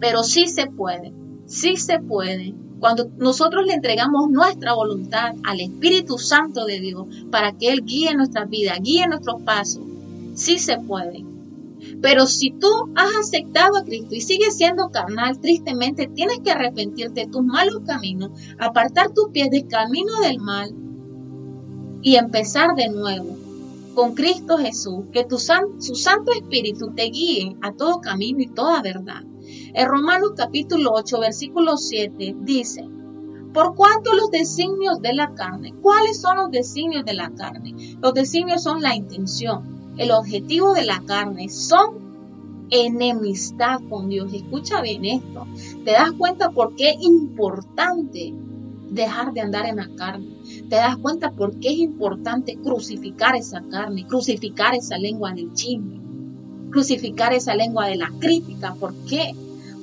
[0.00, 1.12] pero sí se puede,
[1.46, 2.54] sí se puede.
[2.78, 8.14] Cuando nosotros le entregamos nuestra voluntad al Espíritu Santo de Dios para que Él guíe
[8.14, 9.82] nuestra vida, guíe nuestros pasos,
[10.34, 11.24] sí se puede.
[12.02, 17.22] Pero si tú has aceptado a Cristo y sigues siendo carnal, tristemente tienes que arrepentirte
[17.22, 20.74] de tus malos caminos, apartar tus pies del camino del mal
[22.02, 23.36] y empezar de nuevo
[23.94, 28.82] con Cristo Jesús, que tu su Santo Espíritu te guíe a todo camino y toda
[28.82, 29.22] verdad.
[29.76, 32.88] En Romanos capítulo 8, versículo 7 dice,
[33.52, 37.74] por cuanto los designios de la carne, ¿cuáles son los designios de la carne?
[38.00, 39.94] Los designios son la intención.
[39.98, 44.32] El objetivo de la carne son enemistad con Dios.
[44.32, 45.46] Escucha bien esto.
[45.84, 48.32] Te das cuenta por qué es importante
[48.88, 50.38] dejar de andar en la carne.
[50.70, 56.00] Te das cuenta por qué es importante crucificar esa carne, crucificar esa lengua del chisme,
[56.70, 58.74] crucificar esa lengua de la crítica.
[58.74, 59.34] ¿Por qué?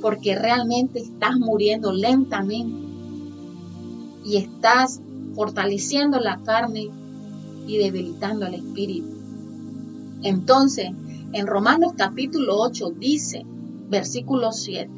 [0.04, 2.76] Porque realmente estás muriendo lentamente
[4.26, 5.02] y estás
[5.34, 6.90] fortaleciendo la carne
[7.66, 9.08] y debilitando el espíritu.
[10.22, 10.90] Entonces,
[11.32, 13.46] en Romanos capítulo 8 dice,
[13.90, 14.92] versículo 7,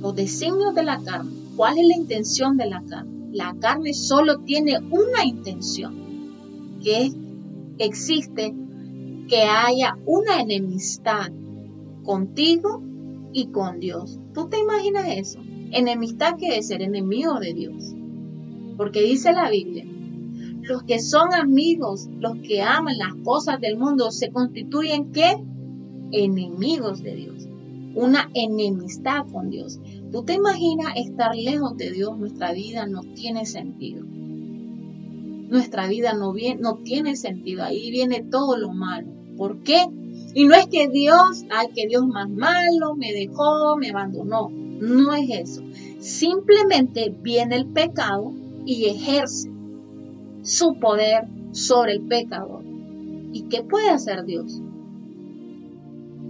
[0.00, 3.28] los designios de la carne, ¿cuál es la intención de la carne?
[3.32, 7.12] La carne solo tiene una intención, que
[7.76, 8.54] existe
[9.28, 11.30] que haya una enemistad
[12.02, 12.88] contigo
[13.32, 14.18] y con Dios.
[14.34, 15.40] ¿Tú te imaginas eso?
[15.72, 17.94] Enemistad quiere ser enemigo de Dios.
[18.76, 19.84] Porque dice la Biblia,
[20.62, 25.36] los que son amigos, los que aman las cosas del mundo, se constituyen ¿qué?
[26.12, 27.48] Enemigos de Dios.
[27.94, 29.80] Una enemistad con Dios.
[30.12, 32.16] ¿Tú te imaginas estar lejos de Dios?
[32.18, 34.04] Nuestra vida no tiene sentido.
[34.04, 37.64] Nuestra vida no, viene, no tiene sentido.
[37.64, 39.08] Ahí viene todo lo malo.
[39.36, 39.86] ¿Por qué?
[40.34, 44.50] Y no es que Dios, ay, que Dios más malo, me dejó, me abandonó.
[44.50, 45.62] No es eso.
[45.98, 48.32] Simplemente viene el pecado
[48.64, 49.50] y ejerce
[50.42, 52.62] su poder sobre el pecador.
[53.32, 54.60] ¿Y qué puede hacer Dios?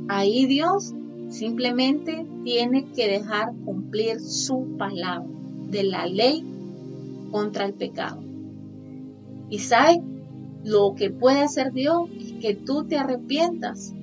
[0.08, 0.94] Ahí Dios
[1.28, 5.28] simplemente tiene que dejar cumplir su palabra
[5.68, 6.44] de la ley
[7.30, 8.20] contra el pecado.
[9.48, 10.02] Y sabe
[10.64, 12.08] lo que puede hacer Dios
[12.40, 13.94] que tú te arrepientas.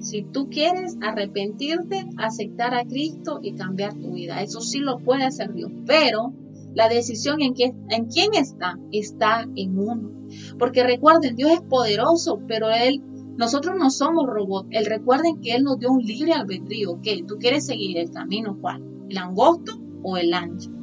[0.00, 5.24] Si tú quieres arrepentirte, aceptar a Cristo y cambiar tu vida, eso sí lo puede
[5.24, 6.32] hacer Dios, pero
[6.74, 7.54] la decisión en,
[7.88, 10.10] en quién está, está en uno.
[10.58, 13.02] Porque recuerden, Dios es poderoso, pero Él,
[13.36, 14.68] nosotros no somos robots.
[14.70, 17.00] Él recuerden que Él nos dio un libre albedrío.
[17.02, 17.24] ¿Qué?
[17.26, 18.84] ¿Tú quieres seguir el camino cuál?
[19.08, 19.72] ¿El angosto
[20.02, 20.77] o el ancho?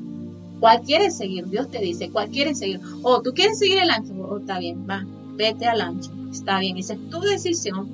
[0.66, 1.48] ¿Cuál quieres seguir?
[1.48, 2.82] Dios te dice, ¿cuál quieres seguir?
[3.04, 4.16] O oh, tú quieres seguir el ancho.
[4.16, 5.06] Oh, está bien, va,
[5.36, 6.10] vete al ancho.
[6.32, 7.88] Está bien, esa es tu decisión.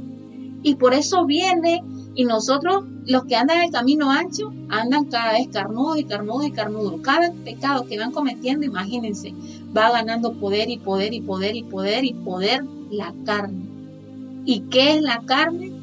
[0.64, 1.84] Y por eso viene
[2.16, 6.46] y nosotros, los que andan en el camino ancho, andan cada vez carnudo y carnudo
[6.46, 7.02] y carnudo.
[7.02, 9.34] Cada pecado que van cometiendo, imagínense,
[9.76, 13.66] va ganando poder y poder y poder y poder y poder la carne.
[14.46, 15.74] ¿Y qué es la carne?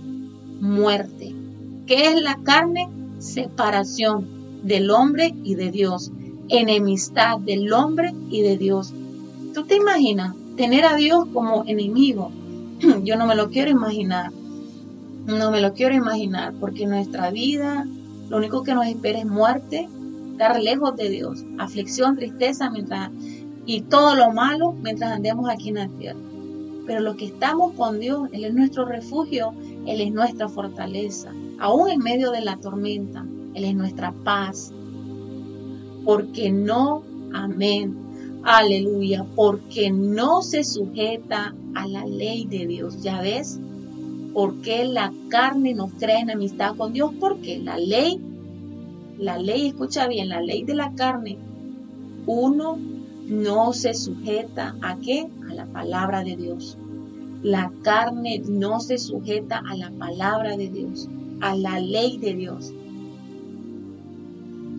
[0.63, 1.35] Muerte.
[1.87, 2.89] ¿Qué es la carne?
[3.19, 4.27] Separación
[4.63, 6.13] del hombre y de Dios.
[6.49, 8.93] Enemistad del hombre y de Dios.
[9.55, 12.31] ¿Tú te imaginas tener a Dios como enemigo?
[13.05, 14.33] Yo no me lo quiero imaginar.
[15.27, 17.87] No me lo quiero imaginar porque nuestra vida
[18.29, 19.89] lo único que nos espera es muerte,
[20.33, 23.11] estar lejos de Dios, aflicción, tristeza mientras,
[23.65, 26.21] y todo lo malo mientras andemos aquí en la tierra.
[26.87, 29.55] Pero los que estamos con Dios, Él es nuestro refugio,
[29.87, 31.33] Él es nuestra fortaleza.
[31.59, 33.25] Aún en medio de la tormenta,
[33.55, 34.73] Él es nuestra paz.
[36.09, 37.03] Porque no,
[37.35, 43.03] amén, aleluya, porque no se sujeta a la ley de Dios.
[43.03, 43.61] ¿Ya ves?
[44.33, 47.13] ¿Por qué la carne nos trae en amistad con Dios?
[47.21, 48.19] Porque la ley,
[49.19, 51.37] la ley, escucha bien, la ley de la carne,
[52.25, 52.79] uno
[53.27, 55.29] no se sujeta a qué?
[55.51, 56.79] A la palabra de Dios.
[57.43, 61.07] La carne no se sujeta a la palabra de Dios,
[61.43, 62.73] a la ley de Dios.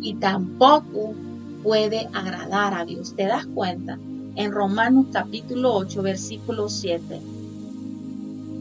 [0.02, 1.14] Y tampoco
[1.64, 3.16] puede agradar a Dios.
[3.16, 4.00] ¿Te das cuenta?
[4.36, 7.20] En Romanos capítulo 8, versículo 7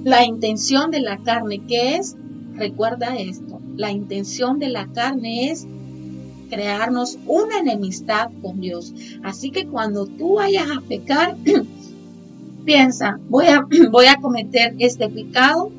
[0.04, 2.16] la intención de la carne, ¿qué es?
[2.54, 5.66] Recuerda esto, la intención de la carne es
[6.48, 8.94] crearnos una enemistad con Dios.
[9.22, 11.36] Así que cuando tú vayas a pecar,
[12.64, 15.70] piensa, voy a, voy a cometer este pecado,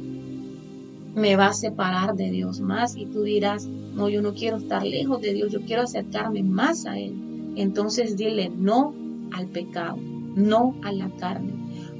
[1.19, 4.85] me va a separar de Dios más y tú dirás, no, yo no quiero estar
[4.85, 7.53] lejos de Dios, yo quiero acercarme más a Él.
[7.55, 8.93] Entonces dile no
[9.31, 9.97] al pecado,
[10.35, 11.53] no a la carne,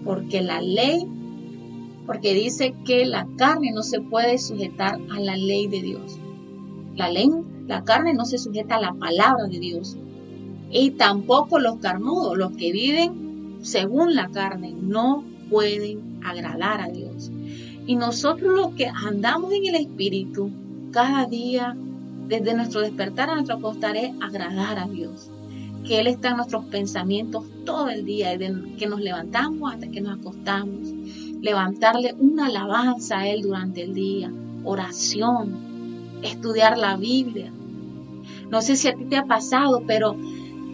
[0.04, 1.06] porque la ley
[2.10, 6.18] porque dice que la carne no se puede sujetar a la ley de Dios.
[6.96, 7.30] La ley,
[7.68, 9.96] la carne no se sujeta a la palabra de Dios.
[10.72, 17.09] Y tampoco los carnudos, los que viven según la carne, no pueden agradar a Dios.
[17.90, 20.52] Y nosotros los que andamos en el Espíritu,
[20.92, 21.76] cada día,
[22.28, 25.32] desde nuestro despertar a nuestro acostar, es agradar a Dios.
[25.88, 30.02] Que Él está en nuestros pensamientos todo el día, desde que nos levantamos hasta que
[30.02, 30.88] nos acostamos
[31.42, 34.32] levantarle una alabanza a Él durante el día,
[34.64, 37.52] oración, estudiar la Biblia.
[38.52, 40.16] No sé si a ti te ha pasado, pero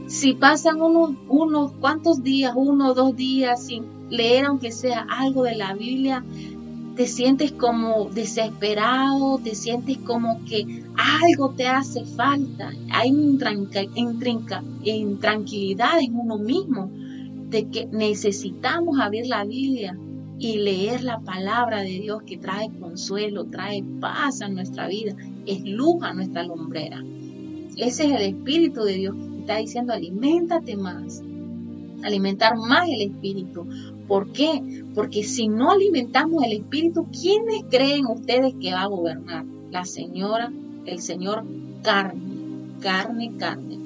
[0.07, 5.43] si pasan unos, unos cuantos días, uno o dos días sin leer aunque sea algo
[5.43, 6.25] de la Biblia,
[6.95, 12.71] te sientes como desesperado, te sientes como que algo te hace falta.
[12.91, 13.09] Hay
[14.83, 16.89] intranquilidad en uno mismo
[17.49, 19.97] de que necesitamos abrir la Biblia
[20.39, 25.15] y leer la palabra de Dios que trae consuelo, trae paz a nuestra vida,
[25.45, 27.03] es luz a nuestra lumbrera.
[27.77, 31.21] Ese es el Espíritu de Dios que está diciendo, aliméntate más,
[32.03, 33.67] alimentar más el Espíritu.
[34.07, 34.83] ¿Por qué?
[34.93, 39.45] Porque si no alimentamos el Espíritu, ¿quiénes creen ustedes que va a gobernar?
[39.71, 40.51] La señora,
[40.85, 41.43] el Señor
[41.81, 42.21] carne,
[42.81, 43.79] carne, carne.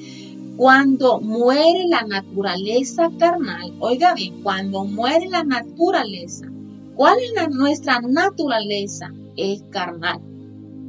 [0.57, 6.47] Cuando muere la naturaleza carnal, oiga bien, cuando muere la naturaleza,
[6.95, 9.13] ¿cuál es nuestra naturaleza?
[9.37, 10.19] Es carnal.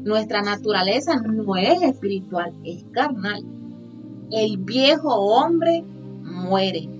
[0.03, 3.45] Nuestra naturaleza no es espiritual, es carnal.
[4.33, 5.85] El viejo hombre
[6.23, 7.00] muere.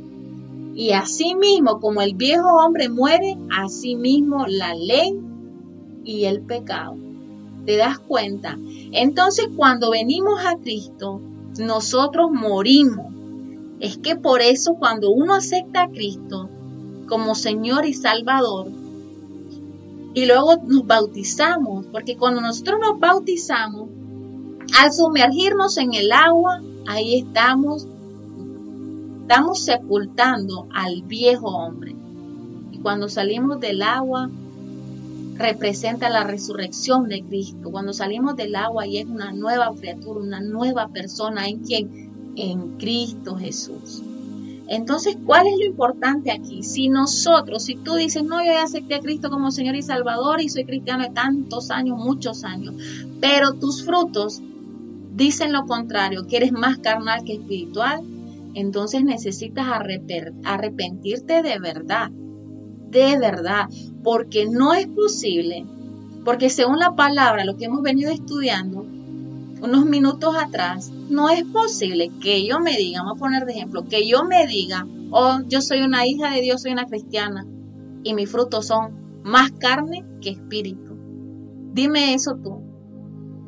[0.75, 5.19] Y así mismo, como el viejo hombre muere, así mismo la ley
[6.05, 6.97] y el pecado.
[7.67, 8.57] ¿Te das cuenta?
[8.93, 11.21] Entonces, cuando venimos a Cristo,
[11.59, 13.07] nosotros morimos.
[13.81, 16.49] Es que por eso cuando uno acepta a Cristo
[17.09, 18.69] como Señor y Salvador,
[20.13, 23.89] y luego nos bautizamos, porque cuando nosotros nos bautizamos,
[24.79, 27.87] al sumergirnos en el agua, ahí estamos,
[29.31, 31.95] estamos sepultando al viejo hombre.
[32.73, 34.29] Y cuando salimos del agua,
[35.37, 37.71] representa la resurrección de Cristo.
[37.71, 42.77] Cuando salimos del agua y es una nueva criatura, una nueva persona en quien, en
[42.77, 44.03] Cristo Jesús.
[44.67, 46.65] Entonces, ¿cuál es lo importante aquí?
[46.65, 50.41] Si nosotros, si tú dices, no, yo ya acepté a Cristo como Señor y Salvador
[50.41, 52.75] y soy cristiano de tantos años, muchos años,
[53.21, 54.43] pero tus frutos
[55.15, 58.03] dicen lo contrario, que eres más carnal que espiritual,
[58.55, 59.67] entonces necesitas
[60.45, 62.11] arrepentirte de verdad
[62.91, 63.69] de verdad,
[64.03, 65.65] porque no es posible,
[66.25, 68.85] porque según la palabra, lo que hemos venido estudiando,
[69.63, 73.85] unos minutos atrás, no es posible que yo me diga, vamos a poner de ejemplo,
[73.87, 77.47] que yo me diga, oh, yo soy una hija de Dios, soy una cristiana,
[78.03, 80.97] y mis frutos son más carne que espíritu.
[81.73, 82.63] Dime eso tú.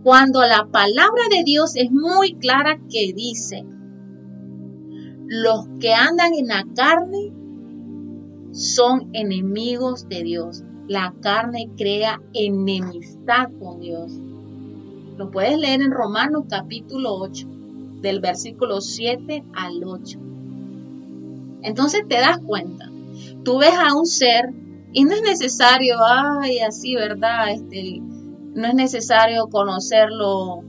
[0.04, 3.64] Cuando la palabra de Dios es muy clara que dice,
[5.34, 7.32] los que andan en la carne
[8.52, 10.62] son enemigos de Dios.
[10.88, 14.12] La carne crea enemistad con Dios.
[15.16, 17.48] Lo puedes leer en Romanos capítulo 8,
[18.02, 20.18] del versículo 7 al 8.
[21.62, 22.90] Entonces te das cuenta,
[23.42, 24.52] tú ves a un ser
[24.92, 27.52] y no es necesario, ay, así, ¿verdad?
[27.54, 30.62] Este, no es necesario conocerlo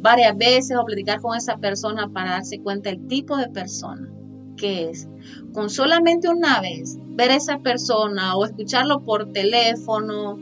[0.00, 4.08] varias veces o platicar con esa persona para darse cuenta del tipo de persona
[4.56, 5.08] que es.
[5.52, 10.38] Con solamente una vez ver a esa persona o escucharlo por teléfono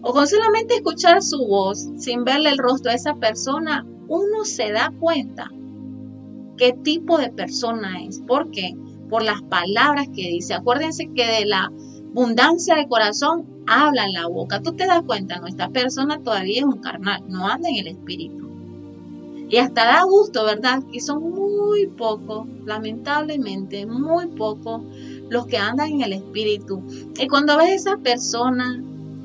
[0.00, 4.72] o con solamente escuchar su voz sin verle el rostro a esa persona, uno se
[4.72, 5.50] da cuenta
[6.56, 8.20] qué tipo de persona es.
[8.20, 8.74] ¿Por qué?
[9.08, 10.54] Por las palabras que dice.
[10.54, 11.70] Acuérdense que de la
[12.10, 14.62] abundancia de corazón habla en la boca.
[14.62, 18.47] Tú te das cuenta, nuestra persona todavía es un carnal, no anda en el espíritu.
[19.48, 20.82] Y hasta da gusto, ¿verdad?
[20.92, 24.82] Que son muy pocos, lamentablemente, muy pocos
[25.30, 26.82] los que andan en el espíritu.
[27.18, 28.82] Y cuando ves a esa persona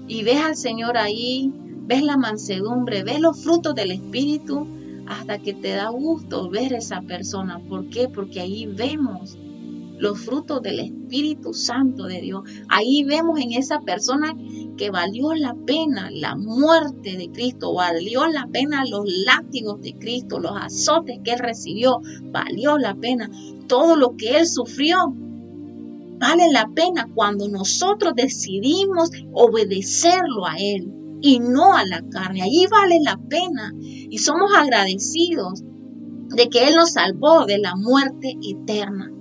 [0.07, 1.51] y ves al Señor ahí,
[1.85, 4.67] ves la mansedumbre, ves los frutos del espíritu,
[5.07, 7.59] hasta que te da gusto ver a esa persona.
[7.59, 8.07] ¿Por qué?
[8.07, 9.37] Porque ahí vemos
[9.97, 12.43] los frutos del Espíritu Santo de Dios.
[12.67, 14.35] Ahí vemos en esa persona
[14.77, 20.39] que valió la pena la muerte de Cristo, valió la pena los látigos de Cristo,
[20.39, 22.01] los azotes que él recibió,
[22.31, 23.29] valió la pena
[23.67, 25.13] todo lo que él sufrió.
[26.19, 32.41] Vale la pena cuando nosotros decidimos obedecerlo a él y no a la carne.
[32.41, 35.63] Allí vale la pena y somos agradecidos
[36.35, 39.11] de que Él nos salvó de la muerte eterna.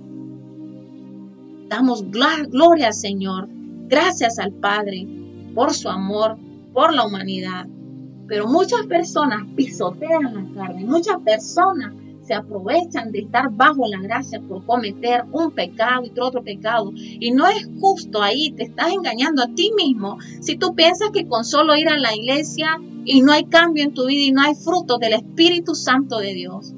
[1.69, 3.47] Damos gloria al Señor,
[3.87, 5.07] gracias al Padre
[5.53, 6.37] por su amor,
[6.73, 7.67] por la humanidad.
[8.27, 11.93] Pero muchas personas pisotean la carne, muchas personas
[12.23, 16.91] se aprovechan de estar bajo la gracia por cometer un pecado y otro pecado.
[16.95, 21.27] Y no es justo ahí, te estás engañando a ti mismo si tú piensas que
[21.27, 24.41] con solo ir a la iglesia y no hay cambio en tu vida y no
[24.41, 26.73] hay frutos del Espíritu Santo de Dios.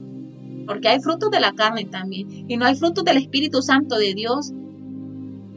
[0.65, 2.45] Porque hay frutos de la carne también.
[2.49, 4.51] Y no hay frutos del Espíritu Santo de Dios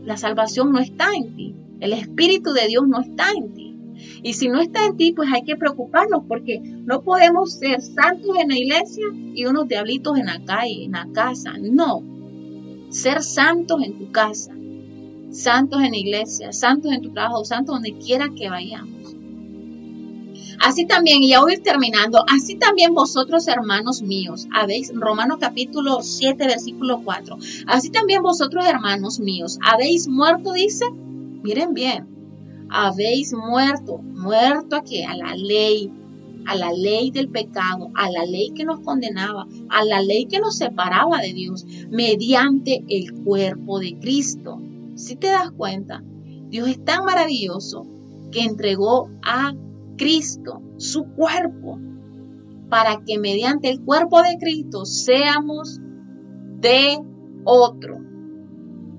[0.08, 1.54] la salvación no está en ti.
[1.80, 3.74] El Espíritu de Dios no está en ti.
[4.22, 8.36] Y si no está en ti, pues hay que preocuparnos porque no podemos ser santos
[8.38, 11.54] en la iglesia y unos diablitos en la calle, en la casa.
[11.60, 12.02] No.
[12.90, 14.52] Ser santos en tu casa,
[15.30, 18.98] santos en la iglesia, santos en tu trabajo, santos donde quiera que vayamos.
[20.60, 26.46] Así también, y ya voy terminando, así también vosotros, hermanos míos, habéis, Romanos capítulo 7,
[26.46, 30.86] versículo 4, así también vosotros, hermanos míos, habéis muerto, dice,
[31.42, 32.06] miren bien,
[32.70, 35.90] habéis muerto, muerto aquí, a la ley,
[36.46, 40.38] a la ley del pecado, a la ley que nos condenaba, a la ley que
[40.40, 44.60] nos separaba de Dios, mediante el cuerpo de Cristo.
[44.94, 46.02] Si te das cuenta,
[46.48, 47.86] Dios es tan maravilloso
[48.32, 49.54] que entregó a
[49.96, 51.78] Cristo, su cuerpo,
[52.68, 55.80] para que mediante el cuerpo de Cristo seamos
[56.60, 56.98] de
[57.44, 57.98] otro.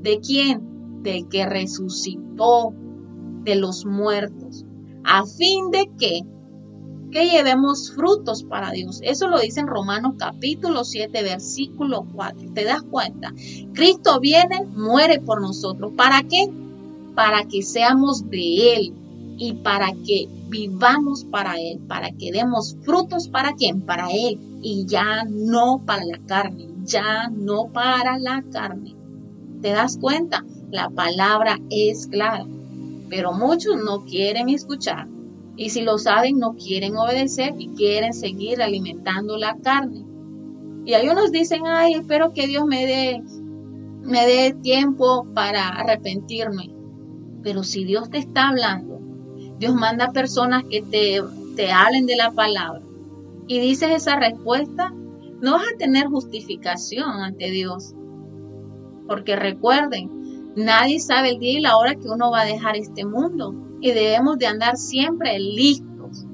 [0.01, 0.68] ¿De quién?
[1.01, 2.73] Del que resucitó
[3.43, 4.65] de los muertos,
[5.03, 6.23] a fin de que
[7.11, 8.99] que llevemos frutos para Dios.
[9.03, 12.53] Eso lo dice en Romanos capítulo 7, versículo 4.
[12.53, 13.33] ¿Te das cuenta?
[13.73, 15.91] Cristo viene, muere por nosotros.
[15.95, 16.49] ¿Para qué?
[17.15, 18.93] Para que seamos de Él
[19.37, 24.85] y para que vivamos para Él, para que demos frutos para quién, para Él y
[24.85, 28.95] ya no para la carne, ya no para la carne.
[29.61, 30.43] ¿Te das cuenta?
[30.71, 32.45] La palabra es clara,
[33.09, 35.07] pero muchos no quieren escuchar
[35.59, 40.05] y si lo saben no quieren obedecer y quieren seguir alimentando la carne.
[40.85, 43.21] Y hay unos dicen, ay, espero que Dios me dé,
[44.01, 46.73] me dé tiempo para arrepentirme.
[47.43, 49.01] Pero si Dios te está hablando,
[49.57, 51.21] Dios manda personas que te,
[51.57, 52.81] te hablen de la palabra
[53.49, 54.93] y dices esa respuesta,
[55.41, 57.95] no vas a tener justificación ante Dios.
[59.07, 60.18] Porque recuerden,
[60.59, 63.91] nadie sabe el día y la hora que uno va a dejar este mundo y
[63.91, 66.25] debemos de andar siempre listos.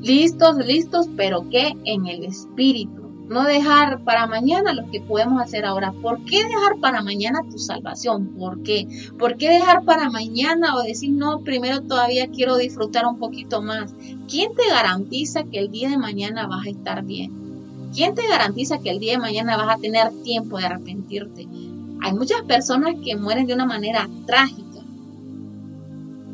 [0.00, 2.96] Listos, listos, pero que en el espíritu.
[3.28, 5.92] no dejar para mañana lo que podemos hacer ahora.
[5.92, 8.28] ¿Por qué dejar para mañana tu salvación?
[8.38, 8.88] ¿Por qué?
[9.18, 13.94] ¿Por qué dejar para mañana o decir, no, primero todavía quiero disfrutar un poquito más?
[14.28, 17.90] ¿Quién te garantiza que el día de mañana vas a estar bien?
[17.94, 21.46] ¿Quién te garantiza que el día de mañana vas a tener tiempo de arrepentirte?
[22.02, 24.80] Hay muchas personas que mueren de una manera trágica.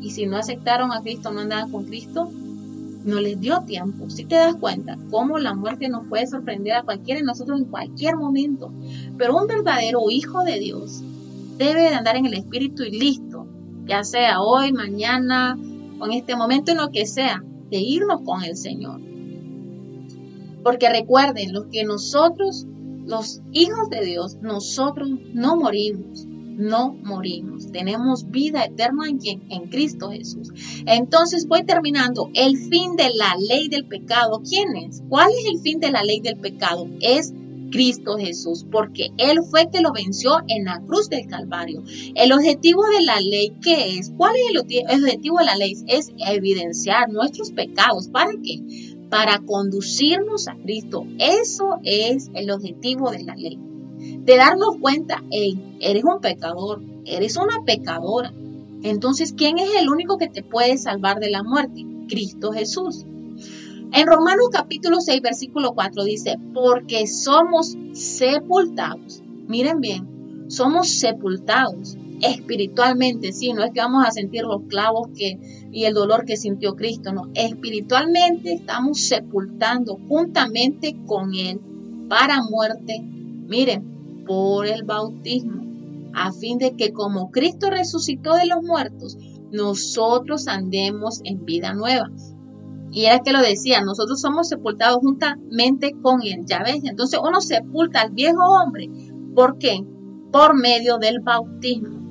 [0.01, 2.29] Y si no aceptaron a Cristo, no andaban con Cristo,
[3.05, 4.09] no les dio tiempo.
[4.09, 7.65] Si te das cuenta cómo la muerte nos puede sorprender a cualquiera de nosotros en
[7.65, 8.71] cualquier momento.
[9.17, 11.03] Pero un verdadero hijo de Dios
[11.57, 13.47] debe de andar en el Espíritu y listo,
[13.85, 15.57] ya sea hoy, mañana
[15.99, 18.99] o en este momento, en lo que sea, de irnos con el Señor.
[20.63, 22.65] Porque recuerden, los que nosotros,
[23.05, 26.27] los hijos de Dios, nosotros no morimos
[26.57, 27.71] no morimos.
[27.71, 30.51] Tenemos vida eterna en, en Cristo Jesús.
[30.85, 32.29] Entonces voy terminando.
[32.33, 35.03] El fin de la ley del pecado, ¿quién es?
[35.09, 36.87] ¿Cuál es el fin de la ley del pecado?
[37.01, 37.33] Es
[37.71, 41.83] Cristo Jesús, porque Él fue que lo venció en la cruz del Calvario.
[42.15, 44.11] El objetivo de la ley, ¿qué es?
[44.15, 45.75] ¿Cuál es el objetivo de la ley?
[45.87, 48.07] Es evidenciar nuestros pecados.
[48.07, 48.84] ¿Para qué?
[49.15, 51.05] Para conducirnos a Cristo.
[51.19, 53.57] Eso es el objetivo de la ley
[53.97, 58.33] de darnos cuenta, hey, eres un pecador, eres una pecadora.
[58.83, 61.85] Entonces, ¿quién es el único que te puede salvar de la muerte?
[62.09, 63.05] Cristo Jesús.
[63.93, 69.23] En Romanos capítulo 6, versículo 4 dice, porque somos sepultados.
[69.47, 75.67] Miren bien, somos sepultados espiritualmente, sí, no es que vamos a sentir los clavos que,
[75.71, 81.59] y el dolor que sintió Cristo, no, espiritualmente estamos sepultando juntamente con Él
[82.07, 83.01] para muerte.
[83.01, 85.63] Miren, por el bautismo,
[86.13, 89.17] a fin de que como Cristo resucitó de los muertos,
[89.51, 92.09] nosotros andemos en vida nueva.
[92.91, 97.41] Y era que lo decía, nosotros somos sepultados juntamente con Él, ya ves, entonces uno
[97.41, 98.89] sepulta al viejo hombre,
[99.35, 99.85] ¿por qué?
[100.31, 102.04] Por medio del bautismo.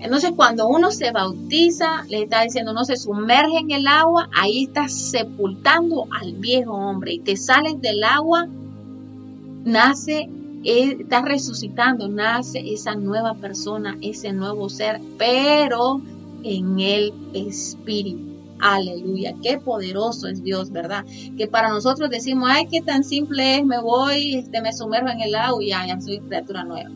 [0.00, 4.64] Entonces cuando uno se bautiza, le está diciendo, uno se sumerge en el agua, ahí
[4.64, 8.46] estás sepultando al viejo hombre y te sales del agua,
[9.64, 10.28] nace
[10.64, 16.00] está resucitando, nace esa nueva persona, ese nuevo ser, pero
[16.42, 18.28] en el Espíritu.
[18.60, 21.04] Aleluya, qué poderoso es Dios, ¿verdad?
[21.36, 25.20] Que para nosotros decimos, ay, qué tan simple es, me voy, este, me sumerjo en
[25.20, 26.90] el agua y ya soy criatura nueva.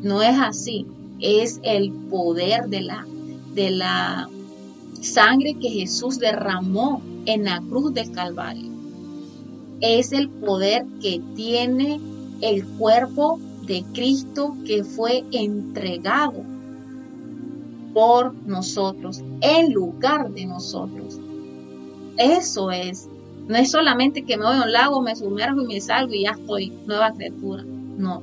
[0.00, 0.86] No es así,
[1.20, 3.06] es el poder de la,
[3.54, 4.28] de la
[5.00, 8.70] sangre que Jesús derramó en la cruz del Calvario.
[9.80, 12.00] Es el poder que tiene
[12.40, 16.42] el cuerpo de Cristo que fue entregado
[17.92, 21.18] por nosotros, en lugar de nosotros.
[22.16, 23.08] Eso es.
[23.46, 26.24] No es solamente que me voy a un lago, me sumerjo y me salgo y
[26.24, 27.64] ya estoy nueva criatura.
[27.64, 28.22] No.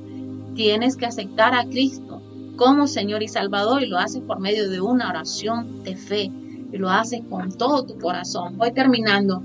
[0.54, 2.05] Tienes que aceptar a Cristo
[2.56, 6.30] como Señor y Salvador y lo haces por medio de una oración de fe
[6.72, 8.56] y lo haces con todo tu corazón.
[8.58, 9.42] Voy terminando.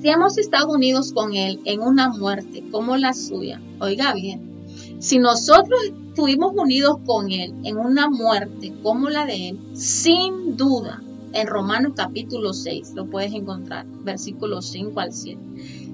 [0.00, 4.52] Si hemos estado unidos con Él en una muerte como la suya, oiga bien,
[4.98, 11.02] si nosotros estuvimos unidos con Él en una muerte como la de Él, sin duda,
[11.32, 15.40] en Romanos capítulo 6, lo puedes encontrar, versículos 5 al 7.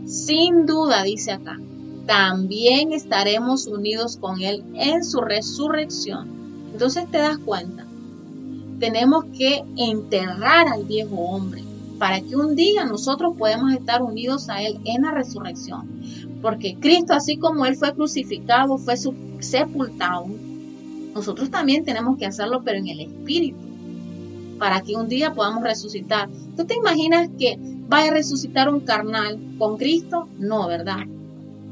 [0.07, 1.59] Sin duda, dice acá,
[2.09, 6.27] también estaremos unidos con Él en su resurrección.
[6.73, 7.85] Entonces te das cuenta,
[8.81, 11.63] tenemos que enterrar al viejo hombre
[11.99, 15.87] para que un día nosotros podamos estar unidos a Él en la resurrección.
[16.41, 18.95] Porque Cristo, así como Él fue crucificado, fue
[19.41, 20.29] sepultado,
[21.15, 23.59] nosotros también tenemos que hacerlo, pero en el Espíritu,
[24.59, 26.31] para que un día podamos resucitar.
[26.57, 30.27] ¿Tú te imaginas que vaya a resucitar un carnal con Cristo?
[30.39, 31.01] No, ¿verdad?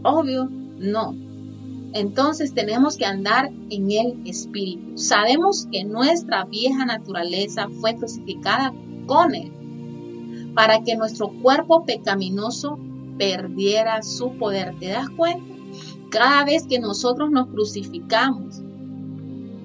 [0.07, 0.49] Obvio,
[0.79, 1.17] no.
[1.93, 4.97] Entonces tenemos que andar en el Espíritu.
[4.97, 8.73] Sabemos que nuestra vieja naturaleza fue crucificada
[9.07, 9.53] con Él
[10.55, 12.79] para que nuestro cuerpo pecaminoso
[13.19, 14.75] perdiera su poder.
[14.79, 15.45] ¿Te das cuenta?
[16.11, 18.61] Cada vez que nosotros nos crucificamos,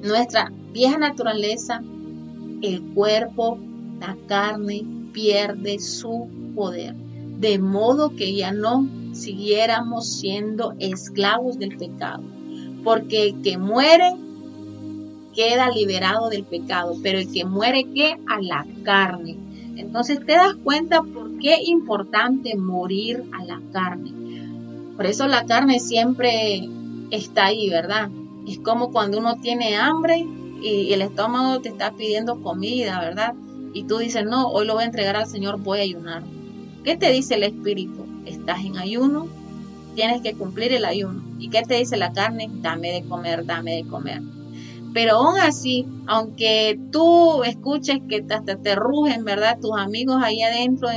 [0.01, 1.83] nuestra vieja naturaleza,
[2.61, 3.59] el cuerpo,
[3.99, 4.83] la carne,
[5.13, 6.95] pierde su poder.
[7.39, 8.87] De modo que ya no
[9.21, 12.23] siguiéramos siendo esclavos del pecado.
[12.83, 14.13] Porque el que muere
[15.33, 19.37] queda liberado del pecado, pero el que muere que a la carne
[19.81, 24.11] entonces te das cuenta por qué es importante morir a la carne.
[24.95, 26.67] Por eso la carne siempre
[27.09, 28.09] está ahí, ¿verdad?
[28.47, 30.25] Es como cuando uno tiene hambre
[30.61, 33.33] y el estómago te está pidiendo comida, ¿verdad?
[33.73, 36.23] Y tú dices, no, hoy lo voy a entregar al Señor, voy a ayunar.
[36.83, 38.00] ¿Qué te dice el Espíritu?
[38.25, 39.27] ¿Estás en ayuno?
[39.95, 41.21] tienes que cumplir el ayuno.
[41.39, 42.49] ¿Y qué te dice la carne?
[42.61, 44.21] Dame de comer, dame de comer.
[44.93, 49.57] Pero aún así, aunque tú escuches que hasta te rugen, ¿verdad?
[49.59, 50.89] Tus amigos ahí adentro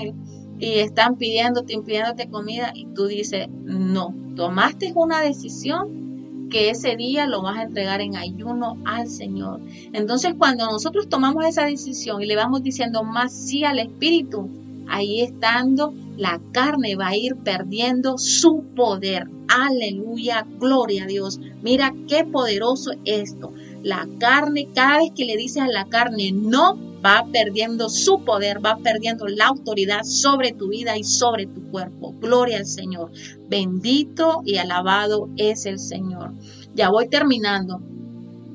[0.59, 7.27] y están pidiéndote, pidiéndote comida y tú dices, no, tomaste una decisión que ese día
[7.27, 9.61] lo vas a entregar en ayuno al Señor.
[9.93, 14.51] Entonces cuando nosotros tomamos esa decisión y le vamos diciendo más sí al Espíritu,
[14.89, 19.27] ahí estando la carne va a ir perdiendo su poder.
[19.49, 21.41] Aleluya, gloria a Dios.
[21.61, 23.53] Mira qué poderoso esto.
[23.83, 28.65] La carne, cada vez que le dices a la carne no, va perdiendo su poder,
[28.65, 32.15] va perdiendo la autoridad sobre tu vida y sobre tu cuerpo.
[32.21, 33.11] Gloria al Señor.
[33.49, 36.33] Bendito y alabado es el Señor.
[36.75, 37.83] Ya voy terminando.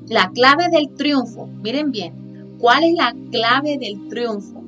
[0.07, 4.58] La clave del triunfo, miren bien, ¿cuál es la clave del triunfo?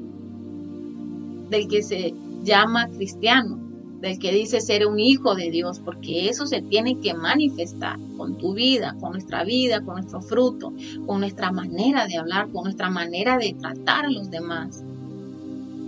[1.52, 3.60] Del que se llama cristiano,
[4.02, 8.38] del que dice ser un hijo de Dios, porque eso se tiene que manifestar con
[8.38, 10.74] tu vida, con nuestra vida, con nuestro fruto,
[11.06, 14.84] con nuestra manera de hablar, con nuestra manera de tratar a los demás.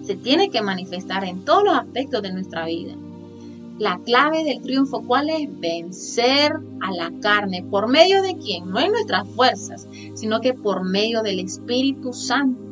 [0.04, 2.94] Se tiene que manifestar en todos los aspectos de nuestra vida.
[3.80, 5.60] La clave del triunfo, ¿cuál es?
[5.60, 7.64] Vencer a la carne.
[7.64, 8.70] ¿Por medio de quién?
[8.70, 12.63] No en nuestras fuerzas, sino que por medio del Espíritu Santo.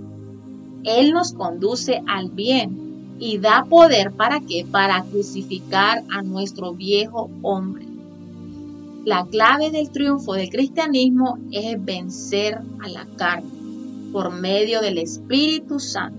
[0.83, 4.65] Él nos conduce al bien, y da poder para qué?
[4.69, 7.85] Para crucificar a nuestro viejo hombre.
[9.05, 13.49] La clave del triunfo del cristianismo es vencer a la carne
[14.11, 16.17] por medio del Espíritu Santo.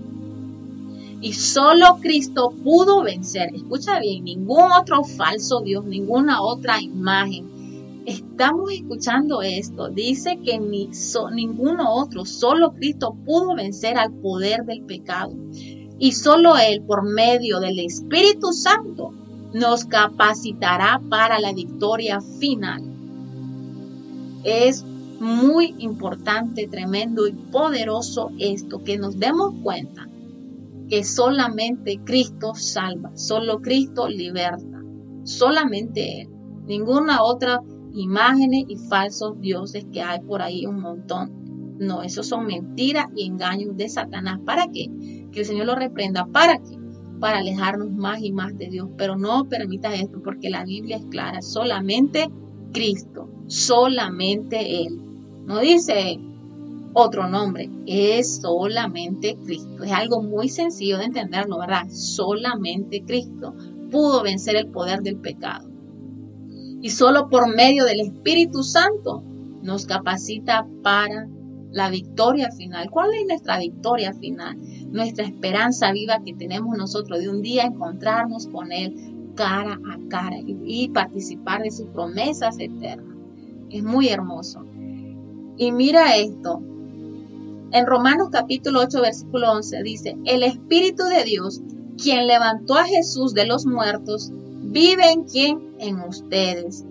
[1.19, 7.52] Y solo Cristo pudo vencer, escucha bien, ningún otro falso Dios, ninguna otra imagen.
[8.05, 9.89] Estamos escuchando esto.
[9.89, 10.89] Dice que ni
[11.33, 15.33] ninguno otro, solo Cristo pudo vencer al poder del pecado
[15.99, 19.13] y solo Él, por medio del Espíritu Santo,
[19.53, 22.83] nos capacitará para la victoria final.
[24.43, 24.83] Es
[25.19, 30.09] muy importante, tremendo y poderoso esto, que nos demos cuenta
[30.89, 34.81] que solamente Cristo salva, solo Cristo liberta,
[35.23, 36.29] solamente Él,
[36.65, 37.61] ninguna otra
[37.93, 41.77] imagen y falsos dioses que hay por ahí un montón.
[41.79, 44.39] No, esos son mentiras y engaños de Satanás.
[44.45, 44.89] ¿Para qué?
[45.33, 46.25] que el Señor lo reprenda.
[46.25, 46.77] ¿Para qué?
[47.19, 48.89] Para alejarnos más y más de Dios.
[48.97, 51.41] Pero no permitas esto porque la Biblia es clara.
[51.41, 52.29] Solamente
[52.71, 53.29] Cristo.
[53.47, 54.99] Solamente Él.
[55.45, 56.19] No dice
[56.93, 57.69] otro nombre.
[57.85, 59.83] Es solamente Cristo.
[59.83, 61.89] Es algo muy sencillo de entenderlo, ¿verdad?
[61.89, 63.53] Solamente Cristo
[63.91, 65.72] pudo vencer el poder del pecado.
[66.83, 69.23] Y solo por medio del Espíritu Santo
[69.61, 71.29] nos capacita para
[71.71, 72.91] la victoria final.
[72.91, 74.57] ¿Cuál es nuestra victoria final?
[74.91, 80.35] Nuestra esperanza viva que tenemos nosotros de un día encontrarnos con Él cara a cara
[80.45, 83.15] y, participar de sus promesas eternas.
[83.69, 84.65] Es muy hermoso.
[85.55, 86.61] Y mira esto.
[87.71, 91.61] En Romanos capítulo 8, versículo 11 dice, el Espíritu de Dios,
[91.97, 94.33] quien levantó a Jesús de los muertos,
[94.73, 95.75] vive en quien?
[95.79, 96.83] En ustedes.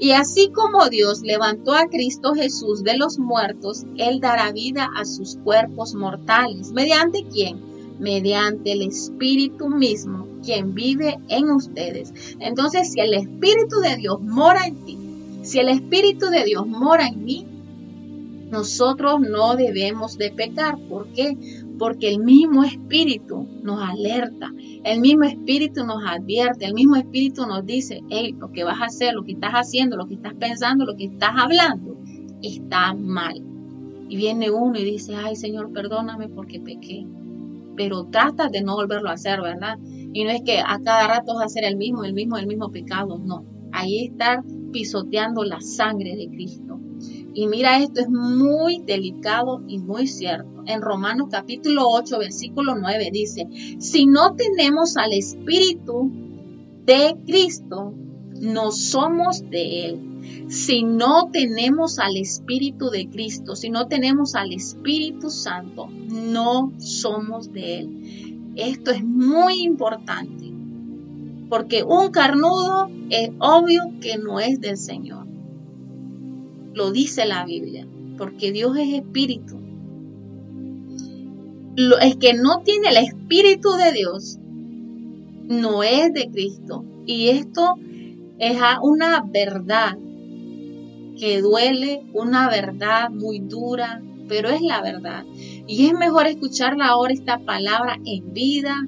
[0.00, 5.04] Y así como Dios levantó a Cristo Jesús de los muertos, Él dará vida a
[5.04, 6.72] sus cuerpos mortales.
[6.72, 7.60] ¿Mediante quién?
[7.98, 12.12] Mediante el Espíritu mismo, quien vive en ustedes.
[12.38, 14.98] Entonces, si el Espíritu de Dios mora en ti,
[15.42, 17.46] si el Espíritu de Dios mora en mí,
[18.50, 20.78] nosotros no debemos de pecar.
[20.88, 21.36] ¿Por qué?
[21.78, 24.52] Porque el mismo Espíritu nos alerta,
[24.84, 28.86] el mismo Espíritu nos advierte, el mismo Espíritu nos dice, hey, lo que vas a
[28.86, 31.96] hacer, lo que estás haciendo, lo que estás pensando, lo que estás hablando,
[32.42, 33.42] está mal.
[34.08, 37.06] Y viene uno y dice, ay Señor, perdóname porque pequé.
[37.76, 39.78] Pero trata de no volverlo a hacer, ¿verdad?
[40.12, 42.46] Y no es que a cada rato vas a hacer el mismo, el mismo, el
[42.46, 43.44] mismo pecado, no.
[43.72, 46.80] Ahí estar pisoteando la sangre de Cristo.
[47.34, 50.64] Y mira, esto es muy delicado y muy cierto.
[50.66, 53.46] En Romanos capítulo 8, versículo 9 dice,
[53.78, 56.10] si no tenemos al Espíritu
[56.84, 57.92] de Cristo,
[58.40, 60.48] no somos de Él.
[60.48, 67.52] Si no tenemos al Espíritu de Cristo, si no tenemos al Espíritu Santo, no somos
[67.52, 68.52] de Él.
[68.56, 70.52] Esto es muy importante,
[71.48, 75.27] porque un carnudo es obvio que no es del Señor
[76.78, 79.58] lo dice la Biblia, porque Dios es espíritu.
[81.74, 86.84] Lo, es que no tiene el espíritu de Dios, no es de Cristo.
[87.04, 87.74] Y esto
[88.38, 89.98] es una verdad
[91.18, 95.24] que duele, una verdad muy dura, pero es la verdad.
[95.66, 98.86] Y es mejor escucharla ahora esta palabra en vida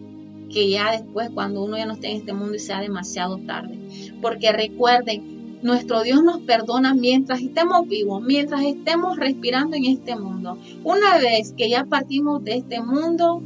[0.49, 3.79] que ya después cuando uno ya no esté en este mundo y sea demasiado tarde.
[4.23, 10.59] porque recuerden, nuestro Dios nos perdona mientras estemos vivos, mientras estemos respirando en este mundo.
[10.85, 13.43] Una vez que ya partimos de este mundo,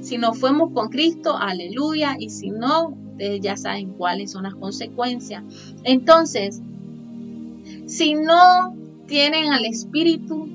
[0.00, 4.54] si nos fuimos con Cristo, aleluya, y si no, ustedes ya saben cuáles son las
[4.54, 5.42] consecuencias.
[5.82, 6.60] Entonces,
[7.86, 10.48] si no tienen al Espíritu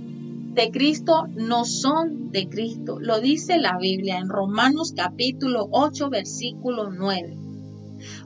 [0.54, 3.00] de Cristo, no son de Cristo.
[3.00, 7.38] Lo dice la Biblia en Romanos capítulo 8, versículo 9.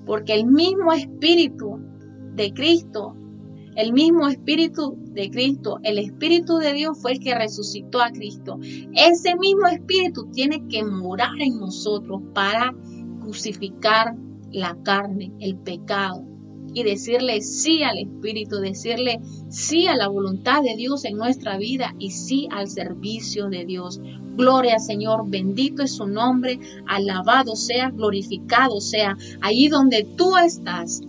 [0.06, 1.80] Porque el mismo Espíritu
[2.36, 3.16] de Cristo,
[3.76, 8.58] el mismo Espíritu de Cristo, el Espíritu de Dios fue el que resucitó a Cristo.
[8.62, 12.74] Ese mismo Espíritu tiene que morar en nosotros para
[13.22, 14.16] crucificar
[14.52, 16.24] la carne, el pecado
[16.74, 21.96] y decirle sí al Espíritu, decirle sí a la voluntad de Dios en nuestra vida
[22.00, 24.00] y sí al servicio de Dios.
[24.36, 31.02] Gloria Señor, bendito es su nombre, alabado sea, glorificado sea, ahí donde tú estás.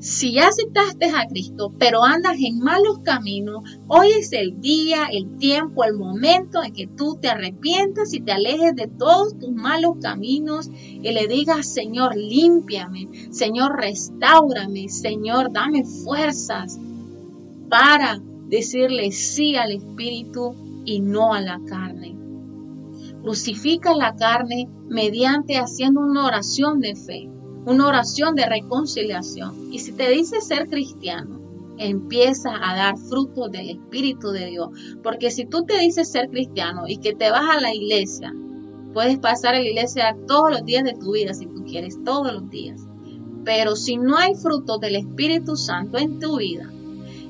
[0.00, 5.38] Si ya aceptaste a Cristo, pero andas en malos caminos, hoy es el día, el
[5.38, 9.96] tiempo, el momento en que tú te arrepientas y te alejes de todos tus malos
[10.00, 16.78] caminos y le digas, Señor, límpiame, Señor, restaurame, Señor, dame fuerzas
[17.68, 22.16] para decirle sí al Espíritu y no a la carne.
[23.22, 27.30] Crucifica la carne mediante haciendo una oración de fe
[27.68, 29.70] una oración de reconciliación.
[29.70, 31.38] Y si te dices ser cristiano,
[31.76, 34.70] empieza a dar fruto del Espíritu de Dios.
[35.02, 38.32] Porque si tú te dices ser cristiano y que te vas a la iglesia,
[38.94, 42.32] puedes pasar a la iglesia todos los días de tu vida si tú quieres, todos
[42.32, 42.80] los días.
[43.44, 46.72] Pero si no hay fruto del Espíritu Santo en tu vida,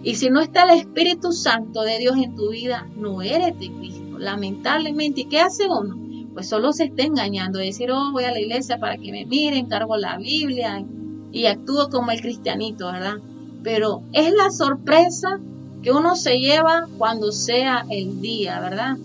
[0.04, 3.72] y si no está el Espíritu Santo de Dios en tu vida, no eres de
[3.72, 5.22] Cristo, lamentablemente.
[5.22, 6.07] ¿Y qué hace uno?
[6.34, 9.66] Pues solo se está engañando, decir, oh, voy a la iglesia para que me miren,
[9.66, 10.84] cargo la Biblia
[11.32, 13.16] y actúo como el cristianito, ¿verdad?
[13.62, 15.40] Pero es la sorpresa
[15.82, 18.96] que uno se lleva cuando sea el día, ¿verdad?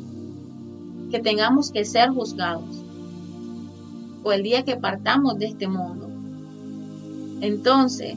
[1.11, 2.83] Que tengamos que ser juzgados.
[4.23, 6.09] O el día que partamos de este mundo.
[7.41, 8.15] Entonces,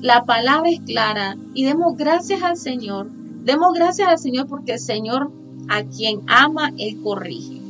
[0.00, 3.10] la palabra es clara y demos gracias al Señor.
[3.10, 5.32] Demos gracias al Señor porque el Señor
[5.68, 7.63] a quien ama, Él corrige.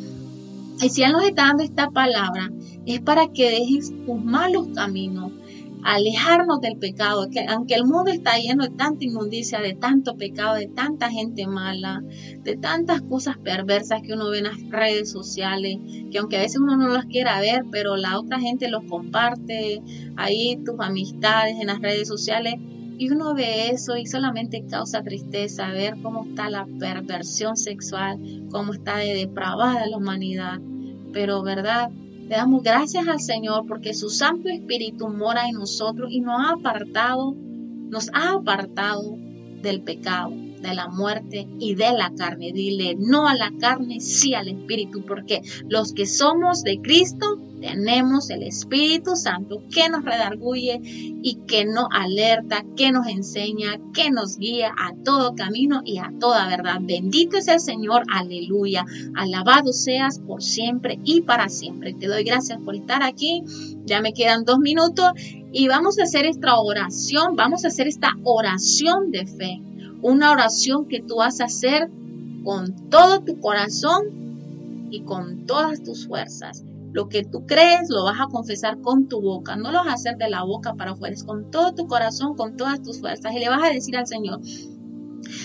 [0.83, 2.51] Él nos está dando esta palabra,
[2.85, 5.33] es para que dejes tus malos caminos,
[5.85, 10.55] alejarnos del pecado, que aunque el mundo está lleno de tanta inmundicia, de tanto pecado,
[10.55, 12.03] de tanta gente mala,
[12.43, 15.79] de tantas cosas perversas que uno ve en las redes sociales,
[16.11, 19.83] que aunque a veces uno no las quiera ver, pero la otra gente los comparte,
[20.17, 22.55] ahí tus amistades en las redes sociales,
[22.99, 28.19] y uno ve eso y solamente causa tristeza ver cómo está la perversión sexual,
[28.51, 30.61] cómo está de depravada la humanidad.
[31.13, 31.91] Pero, ¿verdad?
[31.91, 36.53] Le damos gracias al Señor porque su Santo Espíritu mora en nosotros y nos ha
[36.53, 39.17] apartado, nos ha apartado
[39.63, 42.53] del pecado de la muerte y de la carne.
[42.53, 48.29] Dile no a la carne, sí al Espíritu, porque los que somos de Cristo tenemos
[48.29, 54.37] el Espíritu Santo que nos redarguye y que nos alerta, que nos enseña, que nos
[54.37, 56.81] guía a todo camino y a toda verdad.
[56.83, 58.85] Bendito es el Señor, aleluya.
[59.15, 61.95] Alabado seas por siempre y para siempre.
[61.95, 63.43] Te doy gracias por estar aquí.
[63.87, 65.13] Ya me quedan dos minutos
[65.53, 69.63] y vamos a hacer esta oración, vamos a hacer esta oración de fe
[70.05, 71.91] una oración que tú vas a hacer
[72.45, 76.63] con todo tu corazón y con todas tus fuerzas.
[76.93, 79.95] Lo que tú crees lo vas a confesar con tu boca, no lo vas a
[79.95, 83.33] hacer de la boca para afuera, es con todo tu corazón, con todas tus fuerzas.
[83.35, 84.41] Y le vas a decir al Señor,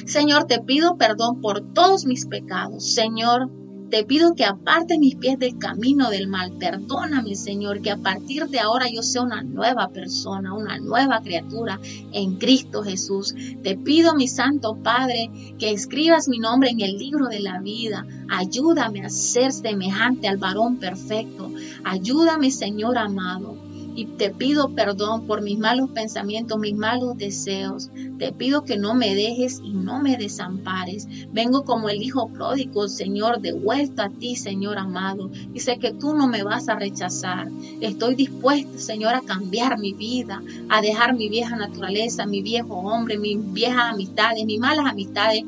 [0.05, 2.93] Señor, te pido perdón por todos mis pecados.
[2.93, 3.49] Señor,
[3.89, 6.51] te pido que aparte mis pies del camino del mal.
[6.59, 11.79] Perdóname, Señor, que a partir de ahora yo sea una nueva persona, una nueva criatura
[12.11, 13.33] en Cristo Jesús.
[13.63, 18.05] Te pido, mi Santo Padre, que escribas mi nombre en el libro de la vida.
[18.29, 21.51] Ayúdame a ser semejante al varón perfecto.
[21.83, 23.68] Ayúdame, Señor amado
[23.99, 27.91] y te pido perdón por mis malos pensamientos, mis malos deseos.
[28.17, 31.05] Te pido que no me dejes y no me desampares.
[31.33, 35.29] Vengo como el Hijo pródigo, Señor, de vuelta a ti, Señor amado.
[35.53, 37.49] Y sé que tú no me vas a rechazar.
[37.81, 43.17] Estoy dispuesto, Señor, a cambiar mi vida, a dejar mi vieja naturaleza, mi viejo hombre,
[43.17, 45.43] mis viejas amistades, mis malas amistades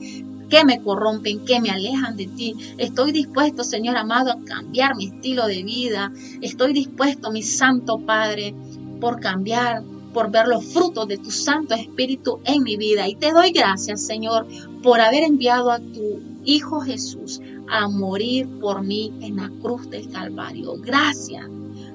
[0.52, 2.54] que me corrompen, que me alejan de ti.
[2.78, 6.12] Estoy dispuesto, Señor amado, a cambiar mi estilo de vida.
[6.42, 8.54] Estoy dispuesto, mi Santo Padre,
[9.00, 9.82] por cambiar,
[10.14, 13.08] por ver los frutos de tu Santo Espíritu en mi vida.
[13.08, 14.46] Y te doy gracias, Señor,
[14.84, 17.40] por haber enviado a tu Hijo Jesús
[17.70, 20.74] a morir por mí en la cruz del Calvario.
[20.82, 21.46] Gracias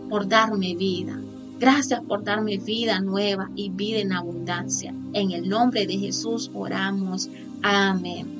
[0.09, 1.20] por darme vida.
[1.59, 4.94] Gracias por darme vida nueva y vida en abundancia.
[5.12, 7.28] En el nombre de Jesús oramos.
[7.62, 8.36] Amén.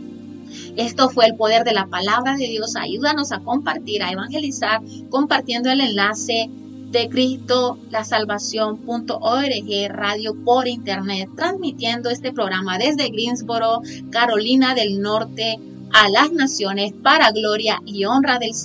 [0.77, 2.77] Esto fue el poder de la palabra de Dios.
[2.77, 4.81] Ayúdanos a compartir, a evangelizar,
[5.11, 6.51] compartiendo el enlace
[6.91, 15.59] de Cristo la salvación.org radio por internet, transmitiendo este programa desde Greensboro, Carolina del Norte,
[15.93, 18.65] a las naciones para gloria y honra del Señor.